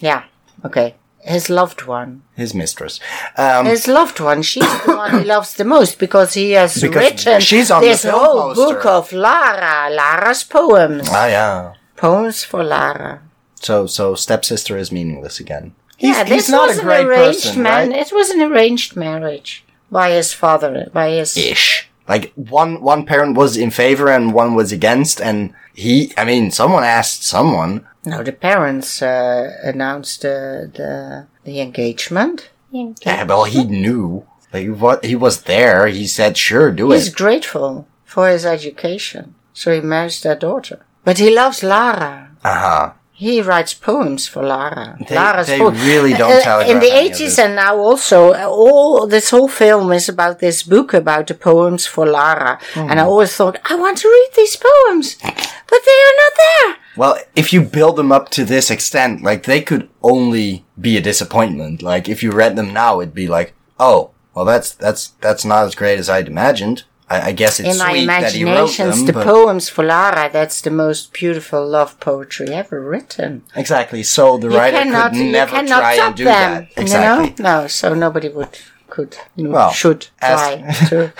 [0.00, 0.22] Yeah,
[0.64, 0.94] okay,
[1.26, 2.22] his loved one.
[2.36, 3.00] His mistress.
[3.36, 6.94] Um, His loved one, she's the one he loves the most because he has Because
[7.26, 8.74] written she's on this whole poster.
[8.74, 11.08] book of Lara, Lara's poems.
[11.10, 11.72] ah, yeah.
[11.96, 13.22] Poems for Lara.
[13.60, 15.74] So so stepsister is meaningless again.
[15.98, 17.90] yeah, He's- this he's not was a an great arranged person, man.
[17.90, 18.00] right?
[18.06, 21.36] It was an arranged marriage by his father, by his.
[21.36, 21.88] Ish.
[22.08, 26.12] Like one one parent was in favor and one was against, and he.
[26.16, 27.84] I mean, someone asked someone.
[28.06, 32.50] No, the parents uh, announced uh, the the engagement.
[32.70, 34.26] Yeah, well, he knew.
[34.52, 35.88] Like what he was there.
[35.88, 40.36] He said, "Sure, do He's it." He's grateful for his education, so he marries their
[40.36, 40.86] daughter.
[41.04, 42.30] But he loves Lara.
[42.44, 42.92] Uh huh.
[43.18, 44.98] He writes poems for Lara.
[45.08, 48.46] They- Lara's they poem- really don't Uh, telegraph In the eighties and now also, uh,
[48.46, 52.58] all this whole film is about this book about the poems for Lara.
[52.74, 52.90] Hmm.
[52.90, 56.76] And I always thought, I want to read these poems, but they are not there.
[56.96, 61.00] Well, if you build them up to this extent, like they could only be a
[61.00, 61.80] disappointment.
[61.82, 65.64] Like if you read them now, it'd be like, oh, well, that's that's that's not
[65.64, 66.84] as great as I'd imagined.
[67.08, 69.84] I, I guess it's In my sweet that he wrote imaginations, them, the poems for
[69.84, 73.42] Lara, that's the most beautiful love poetry ever written.
[73.54, 74.02] exactly.
[74.02, 76.32] So the You writer cannot, could never try and do them.
[76.64, 76.68] that.
[76.82, 77.44] Exactly.
[77.44, 77.60] Know?
[77.62, 78.58] No, so nobody would,
[78.90, 81.12] could, Well, should try to.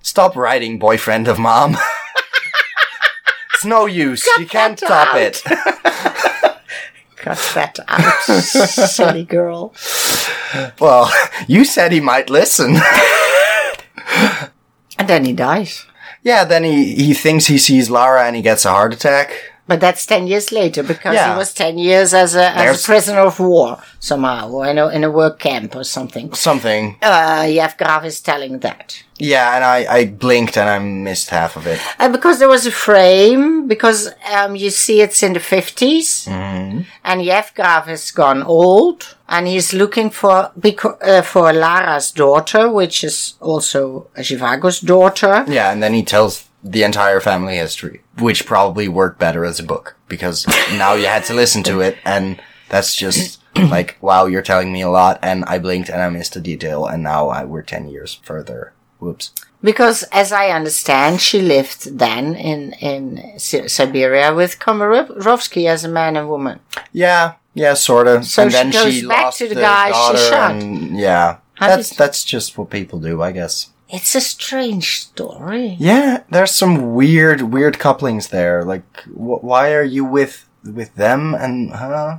[0.00, 1.76] Stop writing, boyfriend of mom.
[3.54, 4.24] it's no use.
[4.38, 5.20] you can't stop out.
[5.20, 5.42] it.
[7.16, 9.72] Cut that out, silly girl.
[10.80, 11.08] well,
[11.46, 12.78] you said he might listen.
[14.98, 15.86] And then he dies.
[16.22, 19.51] yeah, then he, he thinks he sees Lara and he gets a heart attack.
[19.66, 21.32] But that's 10 years later because Yeah.
[21.32, 24.88] he was 10 years as a, as a prisoner of war somehow, or in a,
[24.88, 26.32] in a work camp or something.
[26.34, 26.96] Something.
[27.00, 29.02] Uh, Yevgraf is telling that.
[29.18, 31.78] Yeah, and I, I blinked and I missed half of it.
[32.00, 37.20] Uh, because there was a frame, because um, you see it's in the 50s, and
[37.22, 43.34] Yevgraf has gone old, and he's looking for beco- uh, for Lara's daughter, which is
[43.40, 45.44] also Zhivago's daughter.
[45.46, 49.64] Yeah, and then he tells the entire family history, which probably worked better as a
[49.64, 54.42] book because now you had to listen to it, and that's just like, wow, you're
[54.42, 57.44] telling me a lot, and I blinked and I missed a detail, and now I,
[57.44, 58.72] we're 10 years further.
[58.98, 59.32] Whoops.
[59.62, 65.88] Because, as I understand, she lived then in in Si- Siberia with Komarovsky as a
[65.88, 66.60] man and woman.
[66.92, 68.22] Yeah, yeah, sorta.
[68.24, 70.52] So and she then goes she back lost to the guy she shot.
[70.52, 73.70] And, yeah, How that's that's just what people do, I guess.
[73.92, 75.76] It's a strange story.
[75.78, 78.64] Yeah, there's some weird, weird couplings there.
[78.64, 81.34] Like, wh- why are you with with them?
[81.34, 82.18] And huh?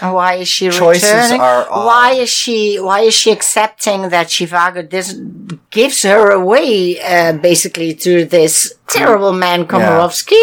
[0.00, 1.40] Why is she Choices returning?
[1.40, 1.84] are odd.
[1.86, 2.80] why is she?
[2.80, 9.32] Why is she accepting that Zhivago doesn't gives her away, uh, basically, to this terrible
[9.32, 10.42] man Komarovsky,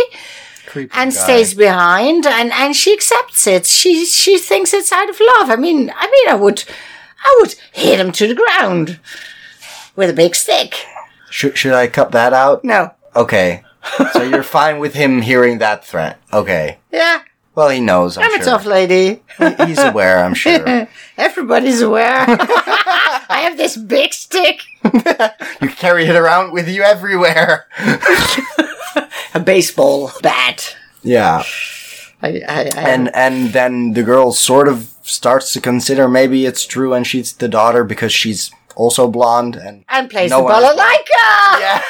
[0.68, 1.18] Creepy and guy.
[1.18, 3.66] stays behind, and and she accepts it.
[3.66, 5.50] She she thinks it's out of love.
[5.50, 6.64] I mean, I mean, I would,
[7.26, 9.00] I would hit him to the ground
[10.00, 10.74] with a big stick.
[11.30, 12.64] Should should I cut that out?
[12.64, 13.64] No, Okay.
[14.14, 16.18] so you're fine with him hearing that threat?
[16.34, 16.78] Okay.
[16.92, 17.22] yeah,
[17.56, 18.18] Well, he knows.
[18.18, 19.22] I'm, I'm a tough lady.
[19.68, 20.24] He's aware.
[20.24, 20.88] I'm sure.
[21.18, 22.26] Everybody's aware.
[22.28, 24.62] I have this big stick.
[25.62, 27.68] you carry it around with you everywhere.
[29.34, 30.76] a baseball bat.
[31.04, 31.44] Yeah.
[32.22, 36.66] I, I, I And and then the girl sort of starts to consider maybe it's
[36.66, 40.54] true, and she's the daughter because she's also blonde and and plays no the one-
[40.64, 41.82] balalaika yeah.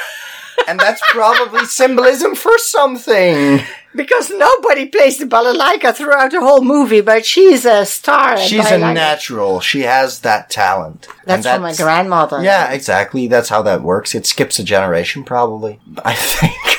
[0.67, 3.61] And that's probably symbolism for something.
[3.95, 8.37] because nobody plays the balalaika throughout the whole movie, but she's a star.
[8.37, 9.61] She's a natural.
[9.61, 11.07] She has that talent.
[11.25, 12.43] And That's from my grandmother.
[12.43, 13.27] Yeah, exactly.
[13.27, 14.13] That's how that works.
[14.13, 15.79] It skips a generation, probably.
[16.03, 16.53] I think.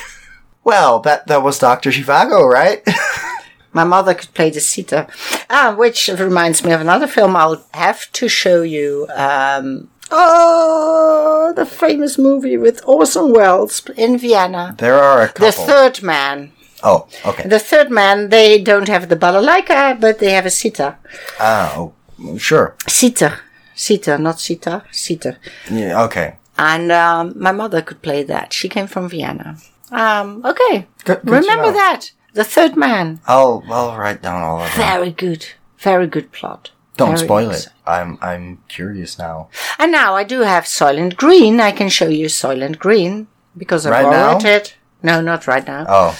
[0.62, 2.82] Well, that that was Doctor Zhivago, right?
[3.72, 5.06] My mother could play the sitar.
[5.48, 11.66] Ah, which reminds me of another film I'll have to show you um, Oh, the
[11.66, 14.74] famous movie with Orson Welles in Vienna.
[14.78, 15.46] There are a couple.
[15.46, 16.52] The third man.
[16.82, 17.46] oh, okay.
[17.48, 20.98] The third man, they don't have the balalaika, but they have a sitar.
[21.38, 22.74] ah, oh, sure.
[22.86, 23.40] Sitar.
[23.74, 24.84] Sitar, not sitar.
[24.90, 25.36] Sitar.
[25.70, 26.36] Yeah, okay.
[26.58, 28.52] And um, my mother could play that.
[28.52, 29.56] She came from Vienna.
[29.90, 30.86] Um, okay.
[31.04, 31.72] Good- good Remember know.
[31.72, 32.12] that.
[32.34, 33.20] The third man.
[33.26, 34.76] I'll I'll write down all of that.
[34.76, 35.46] Very good.
[35.78, 36.70] Very good plot.
[37.00, 37.68] Don't Very spoil it.
[37.86, 39.48] I'm I'm curious now.
[39.78, 41.54] And now I do have Soylent Green.
[41.60, 43.26] I can show you Soylent Green
[43.56, 44.50] because I Right borrowed now?
[44.56, 44.74] it.
[45.02, 45.84] No, not right now.
[45.88, 46.10] Oh,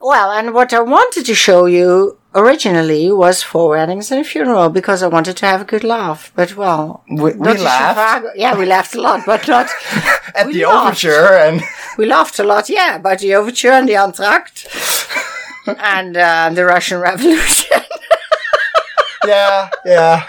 [0.00, 4.68] Well, and what I wanted to show you originally was Four Weddings and a Funeral
[4.78, 6.30] because I wanted to have a good laugh.
[6.36, 7.98] But well, We- we laughed.
[7.98, 9.66] Zhivago- yeah, we laughed a lot, but not.
[10.34, 11.04] at the laughed.
[11.04, 11.62] overture and
[11.98, 14.58] We laughed a lot, yeah, about the overture and the entr'acte
[15.96, 17.82] and uh, the Russian Revolution.
[19.26, 20.26] Yeah, yeah.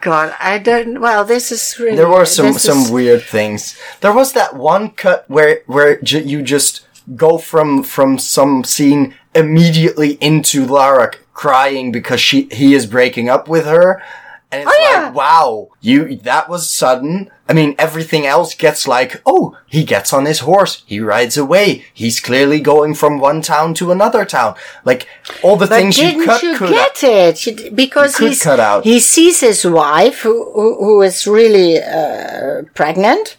[0.00, 1.00] God, I don't.
[1.00, 1.96] Well, this is really.
[1.96, 3.76] There were some some is- weird things.
[4.00, 9.14] There was that one cut where where j- you just go from from some scene
[9.34, 14.00] immediately into Lara crying because she he is breaking up with her.
[14.50, 15.04] And it's Oh, yeah.
[15.06, 17.30] like, wow, you, that was sudden.
[17.50, 21.84] I mean, everything else gets like, oh, he gets on his horse, he rides away,
[21.92, 24.54] he's clearly going from one town to another town.
[24.86, 25.06] Like,
[25.42, 27.44] all the But things you cut you could get it?
[27.46, 28.84] You d- because he's, cut out.
[28.84, 33.36] he sees his wife, who, who, who is really uh, pregnant,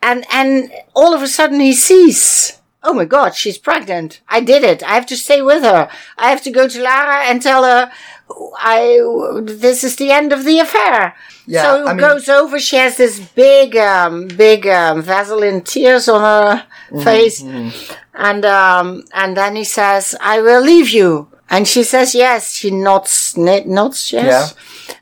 [0.00, 2.58] and and all of a sudden he sees.
[2.84, 4.20] Oh my God, she's pregnant!
[4.28, 4.82] I did it.
[4.82, 5.88] I have to stay with her.
[6.18, 7.92] I have to go to Lara and tell her,
[8.58, 9.00] I
[9.42, 11.14] this is the end of the affair.
[11.46, 12.58] Yeah, so I mean- goes over.
[12.60, 17.42] She has this big, um, big um, Vaseline tears on her Mm-hmm, face,
[18.14, 22.70] and um, and then he says, "I will leave you." And she says, "Yes." She
[22.70, 24.54] nods, nods, yes.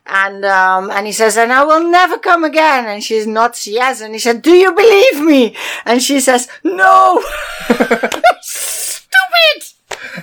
[0.05, 3.99] And um, and he says, "And I will never come again." And she nods, yes.
[4.01, 5.55] And he said, "Do you believe me?"
[5.85, 7.21] And she says, "No."
[8.41, 9.59] Stupid.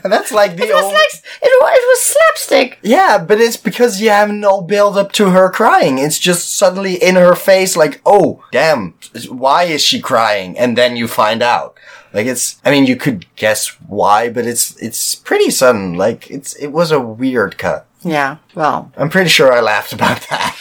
[0.04, 0.92] And that's like the It was old.
[0.92, 2.78] like it, wa- it was slapstick.
[2.82, 5.98] Yeah, but it's because you have no build up to her crying.
[5.98, 8.94] It's just suddenly in her face, like, oh, damn,
[9.28, 10.58] why is she crying?
[10.58, 11.76] And then you find out.
[12.12, 15.94] Like it's, I mean, you could guess why, but it's, it's pretty sudden.
[15.94, 17.86] Like it's, it was a weird cut.
[18.02, 18.38] Yeah.
[18.54, 20.56] Well, I'm pretty sure I laughed about that.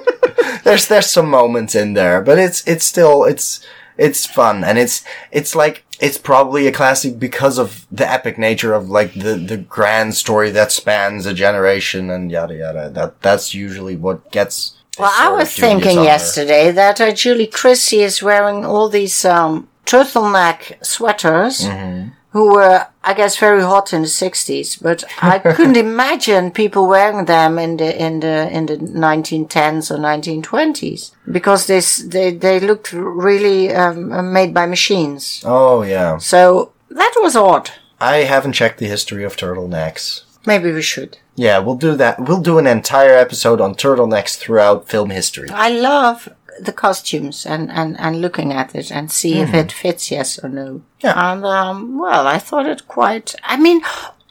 [0.64, 3.64] there's, there's some moments in there, but it's, it's still, it's,
[3.98, 8.74] it's fun and it's, it's like, it's probably a classic because of the epic nature
[8.74, 12.90] of like the, the grand story that spans a generation and yada yada.
[12.90, 14.76] That, that's usually what gets.
[14.98, 16.08] Well, I was thinking honor.
[16.08, 22.10] yesterday that uh, Julie Christie is wearing all these um, turtleneck sweaters, Mm-hmm.
[22.36, 24.82] Who were, I guess, very hot in the '60s.
[24.82, 29.98] But I couldn't imagine people wearing them in the in the in the 1910s or
[29.98, 35.42] 1920s because they they they looked really um, made by machines.
[35.44, 36.18] Oh yeah.
[36.18, 37.70] So that was odd.
[38.00, 40.24] I haven't checked the history of turtlenecks.
[40.46, 41.18] Maybe we should.
[41.34, 42.20] Yeah, we'll do that.
[42.20, 45.48] We'll do an entire episode on turtlenecks throughout film history.
[45.50, 46.28] I love
[46.60, 49.56] the costumes and, and, and looking at it and see if Mm-hmm.
[49.56, 50.82] it fits, yes or no.
[51.00, 51.32] Yeah.
[51.32, 53.80] And, um, well, I thought it quite, I mean,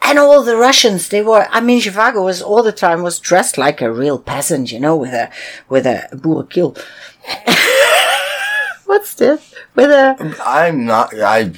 [0.03, 3.57] and all the Russians, they were, I mean, Zhivago was all the time was dressed
[3.57, 5.31] like a real peasant, you know, with a,
[5.69, 6.77] with a burkil.
[8.85, 9.53] What's this?
[9.75, 11.13] With a, I'm not.
[11.13, 11.51] I.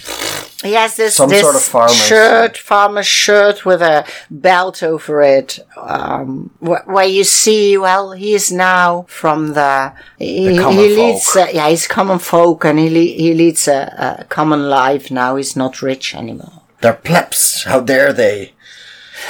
[0.63, 5.21] he has this, Some this sort of farmer's- shirt, farmer's shirt with a belt over
[5.21, 10.95] it, um, wh- where you see, well, he is now from the, he, common he
[10.95, 11.47] leads, folk.
[11.47, 15.35] uh, yeah, he's common folk and he, le- he leads a, a common life now.
[15.35, 16.61] He's not rich anymore.
[16.81, 17.63] They're plebs.
[17.63, 18.53] How dare they?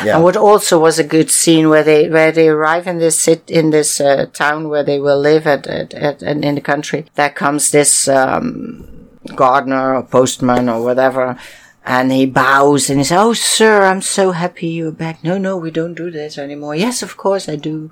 [0.03, 0.15] Yeah.
[0.15, 3.49] And what also was a good scene where they where they arrive in this sit
[3.49, 7.05] in this uh, town where they will live at, at, at and in the country.
[7.15, 11.37] There comes this um, gardener or postman or whatever,
[11.85, 15.57] and he bows and he says, "Oh, sir, I'm so happy you're back." No, no,
[15.57, 16.75] we don't do this anymore.
[16.75, 17.91] Yes, of course I do.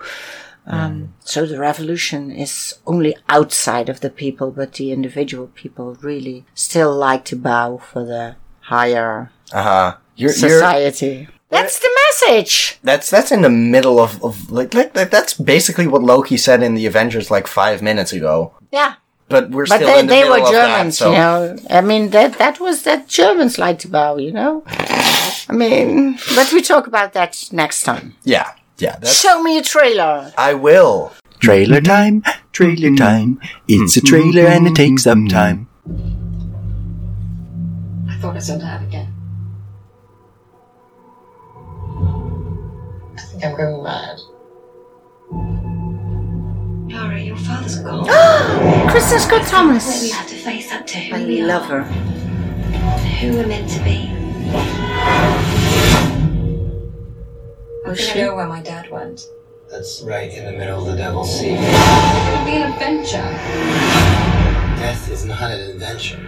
[0.68, 6.46] Um, So the revolution is only outside of the people, but the individual people really
[6.56, 9.96] still like to bow for the higher Uh huh.
[10.16, 11.28] You're, you're, society.
[11.52, 12.80] That's the message.
[12.84, 16.74] that's that's in the middle of, of like like that's basically what Loki said in
[16.74, 18.54] the Avengers like five minutes ago.
[18.72, 18.96] Yeah.
[19.28, 21.18] But we're But still they, in the they middle were of Germans, that, so you
[21.18, 21.58] know.
[21.70, 24.64] I mean, that that was that Germans like to bow, you know.
[24.68, 28.14] I mean, but we talk about that next time.
[28.24, 28.98] yeah, yeah.
[29.00, 30.32] That's, Show me a trailer.
[30.38, 31.12] I will.
[31.40, 33.40] Trailer time, trailer time.
[33.68, 35.68] It's a trailer and it takes up time.
[38.10, 39.12] I thought I said that again.
[43.18, 44.18] I think I'm going mad.
[46.96, 48.06] Laura, your father's gone.
[48.88, 50.12] Kristin Scott we Thomas.
[50.14, 51.94] have to face up to who I we love are, her.
[53.20, 54.10] who we're meant to be.
[57.86, 59.28] Oh, I think I know where my dad went.
[59.70, 61.56] That's right in the middle of the Devil's Sea.
[61.56, 63.30] It would be an adventure.
[64.80, 66.20] Death is not an adventure.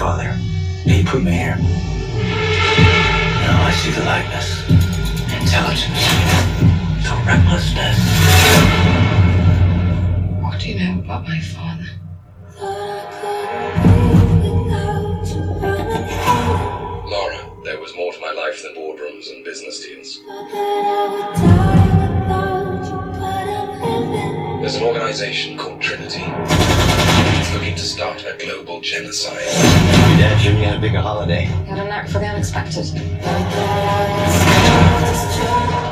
[0.00, 0.32] Father,
[0.88, 1.56] he put me here.
[1.58, 1.66] Now
[3.66, 4.66] I see the likeness,
[5.30, 6.00] intelligence,
[7.04, 7.98] the recklessness.
[10.40, 11.84] What do you know about my father?
[17.06, 20.18] Laura, there was more to my life than boardrooms and business deals.
[24.62, 26.24] There's an organization called Trinity.
[27.50, 29.34] It's looking to start a global genocide.
[29.34, 31.48] Your dad Jimmy had a bigger holiday.
[31.66, 32.86] Got a knack for the unexpected.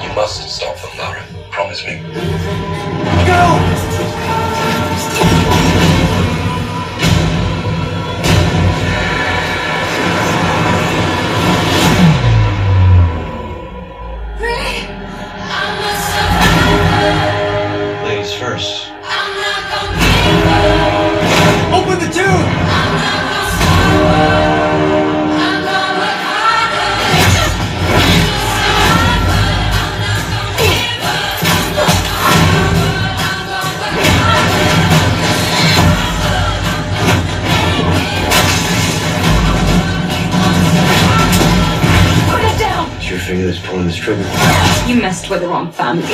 [0.04, 1.24] You must stop them, Lara.
[1.50, 1.98] Promise me.
[1.98, 2.20] Ladies
[43.38, 43.46] down!
[43.46, 44.22] Finger that's pulling this trigger.
[44.86, 46.06] You messed with the wrong family.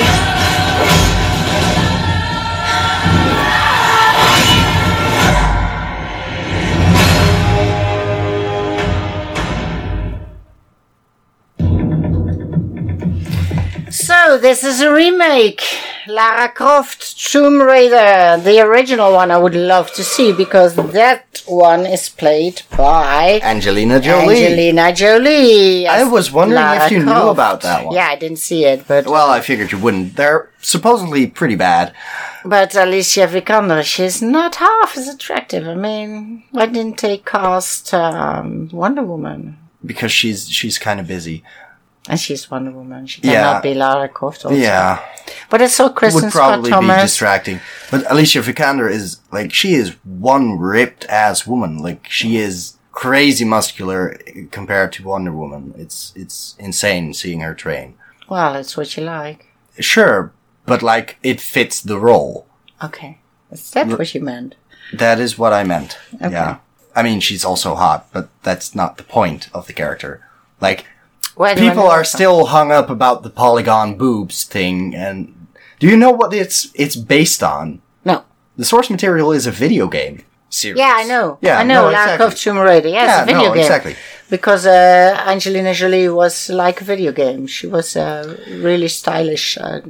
[13.91, 15.61] So this is a remake.
[16.07, 18.39] Lara Croft Tomb Raider.
[18.43, 23.99] The original one I would love to see because that one is played by Angelina
[23.99, 24.45] Jolie.
[24.45, 25.87] Angelina Jolie.
[25.87, 27.95] I was wondering Lara if you knew about that one.
[27.95, 30.15] Yeah, I didn't see it, but Well, I figured you wouldn't.
[30.15, 31.93] They're supposedly pretty bad.
[32.43, 35.67] but Alicia Vikander, she's not half as attractive.
[35.67, 39.57] I mean, why didn't they cast um, Wonder Woman?
[39.85, 41.43] because she's she's kind of busy.
[42.07, 43.07] And she's Wonder Woman.
[43.07, 43.31] She Yeah.
[43.33, 44.45] cannot be Lara Croft.
[44.45, 44.55] Also.
[44.55, 44.99] Yeah,
[45.49, 47.01] But I saw Kristin would Scott probably be Thomas.
[47.03, 47.59] distracting.
[47.91, 51.79] But Alicia Vikander is like she is one ripped ass woman.
[51.79, 54.17] Like she is crazy muscular
[54.51, 55.73] compared to Wonder Woman.
[55.77, 57.95] It's it's insane seeing her train.
[58.29, 59.47] Well, it's what you like.
[59.79, 60.31] Sure,
[60.65, 62.45] but like it fits the role.
[62.83, 63.19] Okay.
[63.51, 64.55] Is that what you meant?
[64.93, 65.97] That is what I meant.
[66.15, 66.31] Okay.
[66.31, 66.57] Yeah.
[66.95, 70.21] I mean, she's also hot, but that's not the point of the character.
[70.61, 70.85] Like,
[71.35, 72.07] Why do I people know are that?
[72.07, 75.47] still hung up about the polygon boobs thing, and
[75.79, 77.81] do you know what it's it's based on?
[78.05, 78.23] No.
[78.57, 80.79] The source material is a video game series.
[80.79, 81.37] Yeah, I know.
[81.41, 81.85] Yeah, I know.
[81.87, 82.35] no, Lara exactly.
[82.37, 82.87] Tomb Raider.
[82.89, 83.63] Yeah, Yeah, it's a video no, game.
[83.63, 83.95] exactly.
[84.29, 87.47] Because uh, Angelina Jolie was like a video game.
[87.47, 89.57] She was uh, really stylish.
[89.57, 89.81] Uh,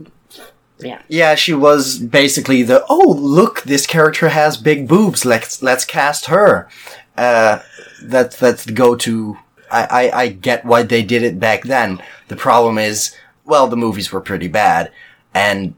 [0.79, 1.01] yeah.
[1.07, 5.23] Yeah, she was basically the oh look, this character has big boobs.
[5.25, 6.67] Let's let's cast her.
[7.17, 7.59] Uh,
[8.01, 9.37] that that's the go to.
[9.71, 12.01] I, I I get why they did it back then.
[12.27, 14.91] The problem is, well, the movies were pretty bad,
[15.33, 15.75] and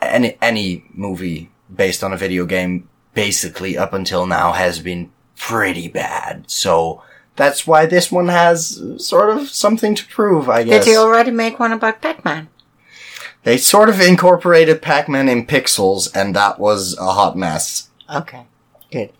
[0.00, 5.88] any any movie based on a video game, basically up until now, has been pretty
[5.88, 6.50] bad.
[6.50, 7.02] So
[7.36, 10.48] that's why this one has sort of something to prove.
[10.48, 12.48] I guess Did they already make one about Pac-Man?
[13.44, 17.88] they sort of incorporated Pac-Man in pixels, and that was a hot mess.
[18.14, 18.46] Okay.
[18.92, 19.10] Good.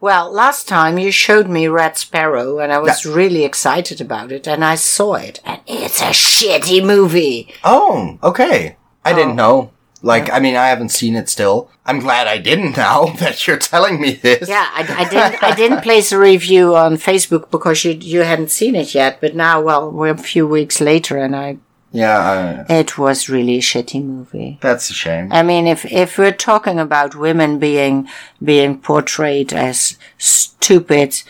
[0.00, 4.48] Well, last time you showed me Red Sparrow and I was really excited about it
[4.48, 7.54] and I saw it and it's a shitty movie.
[7.62, 8.76] Oh, okay.
[9.04, 9.16] I Oh.
[9.16, 9.70] didn't know.
[10.02, 11.70] Like, I mean, I haven't seen it still.
[11.84, 14.48] I'm glad I didn't now that you're telling me this.
[14.48, 15.42] Yeah, I, I didn't.
[15.44, 19.20] I didn't place a review on Facebook because you you hadn't seen it yet.
[19.20, 21.58] But now, well, we're a few weeks later, and I
[21.92, 24.58] Yeah, uh, it was really a shitty movie.
[24.60, 25.32] that's a shame.
[25.32, 28.08] I mean, if if we're talking about women being
[28.42, 31.22] being portrayed as stupid,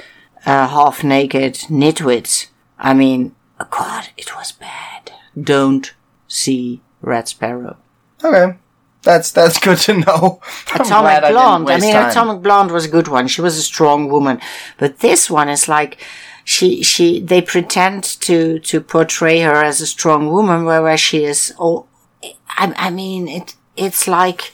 [0.45, 2.49] uh, half naked nitwits,
[2.79, 5.13] I mean, oh God, it was bad.
[5.41, 5.95] Don't
[6.29, 7.77] see Red Sparrow.
[8.23, 8.57] Okay.
[9.03, 10.41] That's, that's good to know.
[10.73, 11.71] I'm Atomic glad I Blonde.
[11.71, 12.11] I, mean, time.
[12.11, 13.29] Atomic Blonde was a good one.
[13.29, 14.41] She was a strong woman,
[14.77, 15.99] but this one is like
[16.51, 21.55] she she they pretend to to portray her as a strong woman, whereas she is.
[21.61, 21.87] Oh,
[22.49, 24.53] I, I mean, it it's like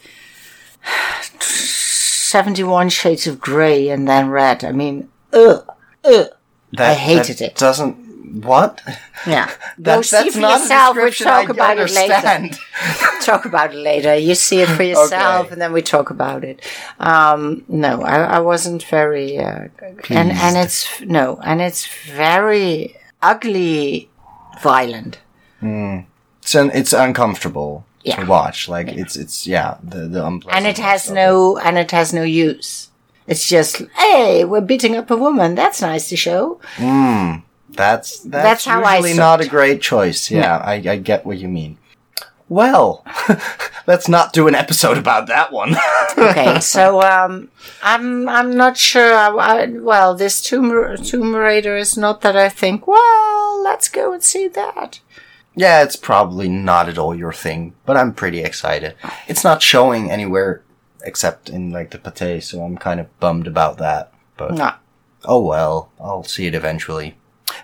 [1.40, 4.62] 71 Shades of Grey and then Red.
[4.62, 5.66] I mean, ugh,
[6.04, 6.28] ugh.
[6.72, 7.54] That, I hated it.
[7.54, 7.96] Doesn't
[8.32, 8.80] what?
[9.26, 9.50] Yeah.
[9.78, 10.96] That- Go see for yourself.
[10.96, 12.56] We'll talk I about it later.
[13.22, 14.14] talk about it later.
[14.16, 15.52] You see it for yourself, Okay.
[15.52, 16.60] and then we talk about it.
[16.98, 19.68] Um, no, I, I wasn't very, uh,
[20.10, 24.08] and and it's no, and it's very ugly,
[24.62, 25.18] violent.
[25.62, 28.16] It's un, it's uncomfortable Yeah.
[28.20, 28.68] to watch.
[28.68, 32.22] Like it's it's yeah the the and it has of no and it has no
[32.22, 32.88] use.
[33.26, 35.56] It's just, hey, we're beating up a woman.
[35.56, 36.60] That's nice to show.
[37.76, 40.30] That's that's, That's how usually not a great choice.
[40.30, 41.78] Yeah, I, I get what you mean.
[42.48, 43.04] Well,
[43.88, 45.76] let's not do an episode about that one.
[46.18, 47.50] Okay, so um,
[47.82, 49.12] I'm I'm not sure.
[49.12, 52.86] I, I, well, this Tomb Tomb Raider is not that I think.
[52.86, 55.00] Well, let's go and see that.
[55.54, 58.94] yeah, it's probably not at all your thing, but I'm pretty excited.
[59.28, 60.62] It's not showing anywhere
[61.04, 64.12] except in like the Pathé, so I'm kind of bummed about that.
[64.38, 64.72] But No.
[65.26, 67.16] oh well, I'll see it eventually.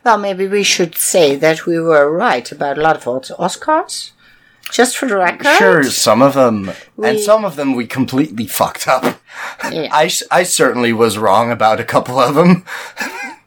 [0.05, 3.05] Well, maybe we should say that we were right about a lot of
[3.39, 4.12] Oscars.
[4.70, 5.57] Just for the record.
[5.59, 6.70] Sure, some of them,
[7.03, 9.20] and some of them we completely fucked up.
[9.70, 9.89] Yeah.
[9.93, 12.64] I, I certainly was wrong about a couple of them.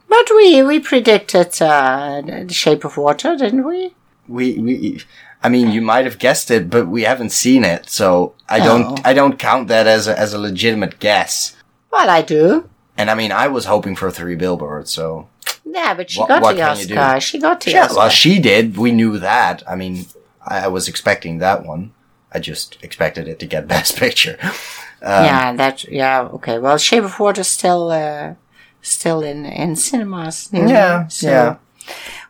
[0.08, 3.92] But we we predicted uh, the Shape of Water, didn't we?
[4.28, 5.02] We, we,
[5.42, 8.64] I mean, you might have guessed it, but we haven't seen it, so I Oh.
[8.64, 11.56] don't, I don't count that as a, as a legitimate guess.
[11.92, 12.68] Well, I do.
[12.96, 15.28] And I mean, I was hoping for three billboards, so
[15.68, 16.96] Yeah, but she What- got what the you?
[16.96, 17.20] Oscar.
[17.20, 17.84] She got the yeah.
[17.84, 17.96] Oscar.
[17.96, 18.76] Well, she did.
[18.76, 19.62] We knew that.
[19.68, 20.06] I mean,
[20.46, 21.92] I, was expecting that one.
[22.32, 24.38] I just expected it to get Best Picture.
[25.02, 25.84] yeah, that.
[25.84, 26.58] Yeah, okay.
[26.58, 28.34] Well, Shape of Water still uh,
[28.80, 30.52] still in in cinemas.
[30.52, 31.56] me, Yeah, so yeah.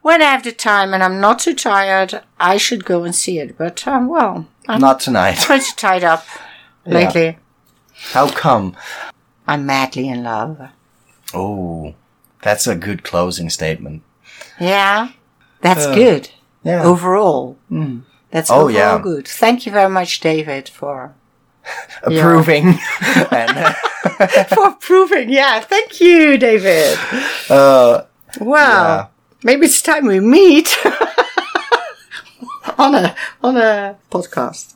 [0.03, 3.39] When I have the time and I'm not too tired, I should go and see
[3.39, 3.59] it.
[3.59, 5.39] But um, well, I'm Not tonight.
[5.47, 6.25] pretty tied up
[6.87, 7.39] lately.
[8.13, 8.77] How come?
[9.47, 10.61] I'm madly in love.
[11.35, 11.95] Oh,
[12.47, 14.03] that's a good closing statement.
[14.61, 15.09] Yeah,
[15.61, 16.31] that's Uh, good
[16.63, 16.83] Yeah.
[16.85, 17.57] overall.
[18.31, 18.99] That's Oh, overall yeah.
[19.03, 19.27] good.
[19.27, 21.13] Thank you very much, David, for
[22.03, 22.79] Approving.
[23.31, 23.73] and, uh,
[24.55, 25.29] for approving.
[25.31, 26.97] Yeah, thank you, David.
[27.51, 28.03] uh,
[28.41, 29.07] Well, Yeah.
[29.43, 30.69] maybe it's time we meet
[32.79, 34.75] on a on a podcast.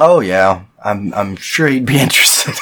[0.00, 2.54] oh yeah, I'm, I'm sure he'd be interested.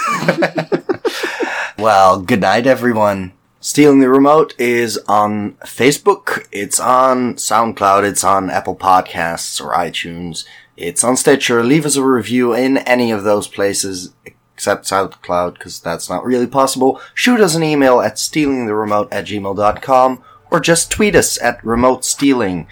[1.78, 3.32] well, good night, everyone.
[3.64, 10.44] Stealing the Remote is on Facebook, it's on SoundCloud, it's on Apple Podcasts or iTunes,
[10.76, 11.64] it's on Stitcher.
[11.64, 16.46] Leave us a review in any of those places except SoundCloud because that's not really
[16.46, 17.00] possible.
[17.14, 22.68] Shoot us an email at stealingtheremote at gmail.com or just tweet us at remote stealing.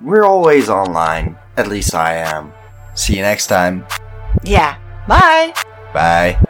[0.00, 1.36] We're always online.
[1.58, 2.54] At least I am.
[2.94, 3.84] See you next time.
[4.42, 4.78] Yeah.
[5.06, 5.52] Bye.
[5.92, 6.42] Bye.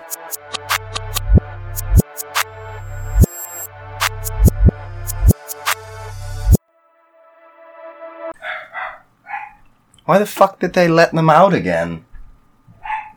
[10.11, 12.04] Why the fuck did they let them out again?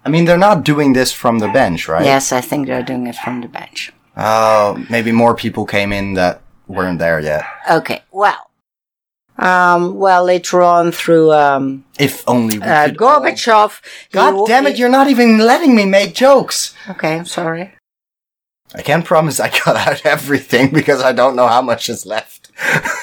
[0.05, 2.05] I mean, they're not doing this from the bench, right?
[2.05, 3.91] Yes, I think they're doing it from the bench.
[4.15, 7.45] Oh, maybe more people came in that weren't there yet.
[7.67, 8.03] Okay.
[8.11, 8.51] Well.
[9.39, 9.95] Um.
[9.95, 13.81] Well, later on through um If only we uh, Gorbachev.
[14.11, 16.75] God damn it, you're not even letting me make jokes.
[16.87, 17.15] Okay.
[17.15, 17.73] I'm sorry.
[18.75, 22.51] I can't promise I cut out everything because I don't know how much is left.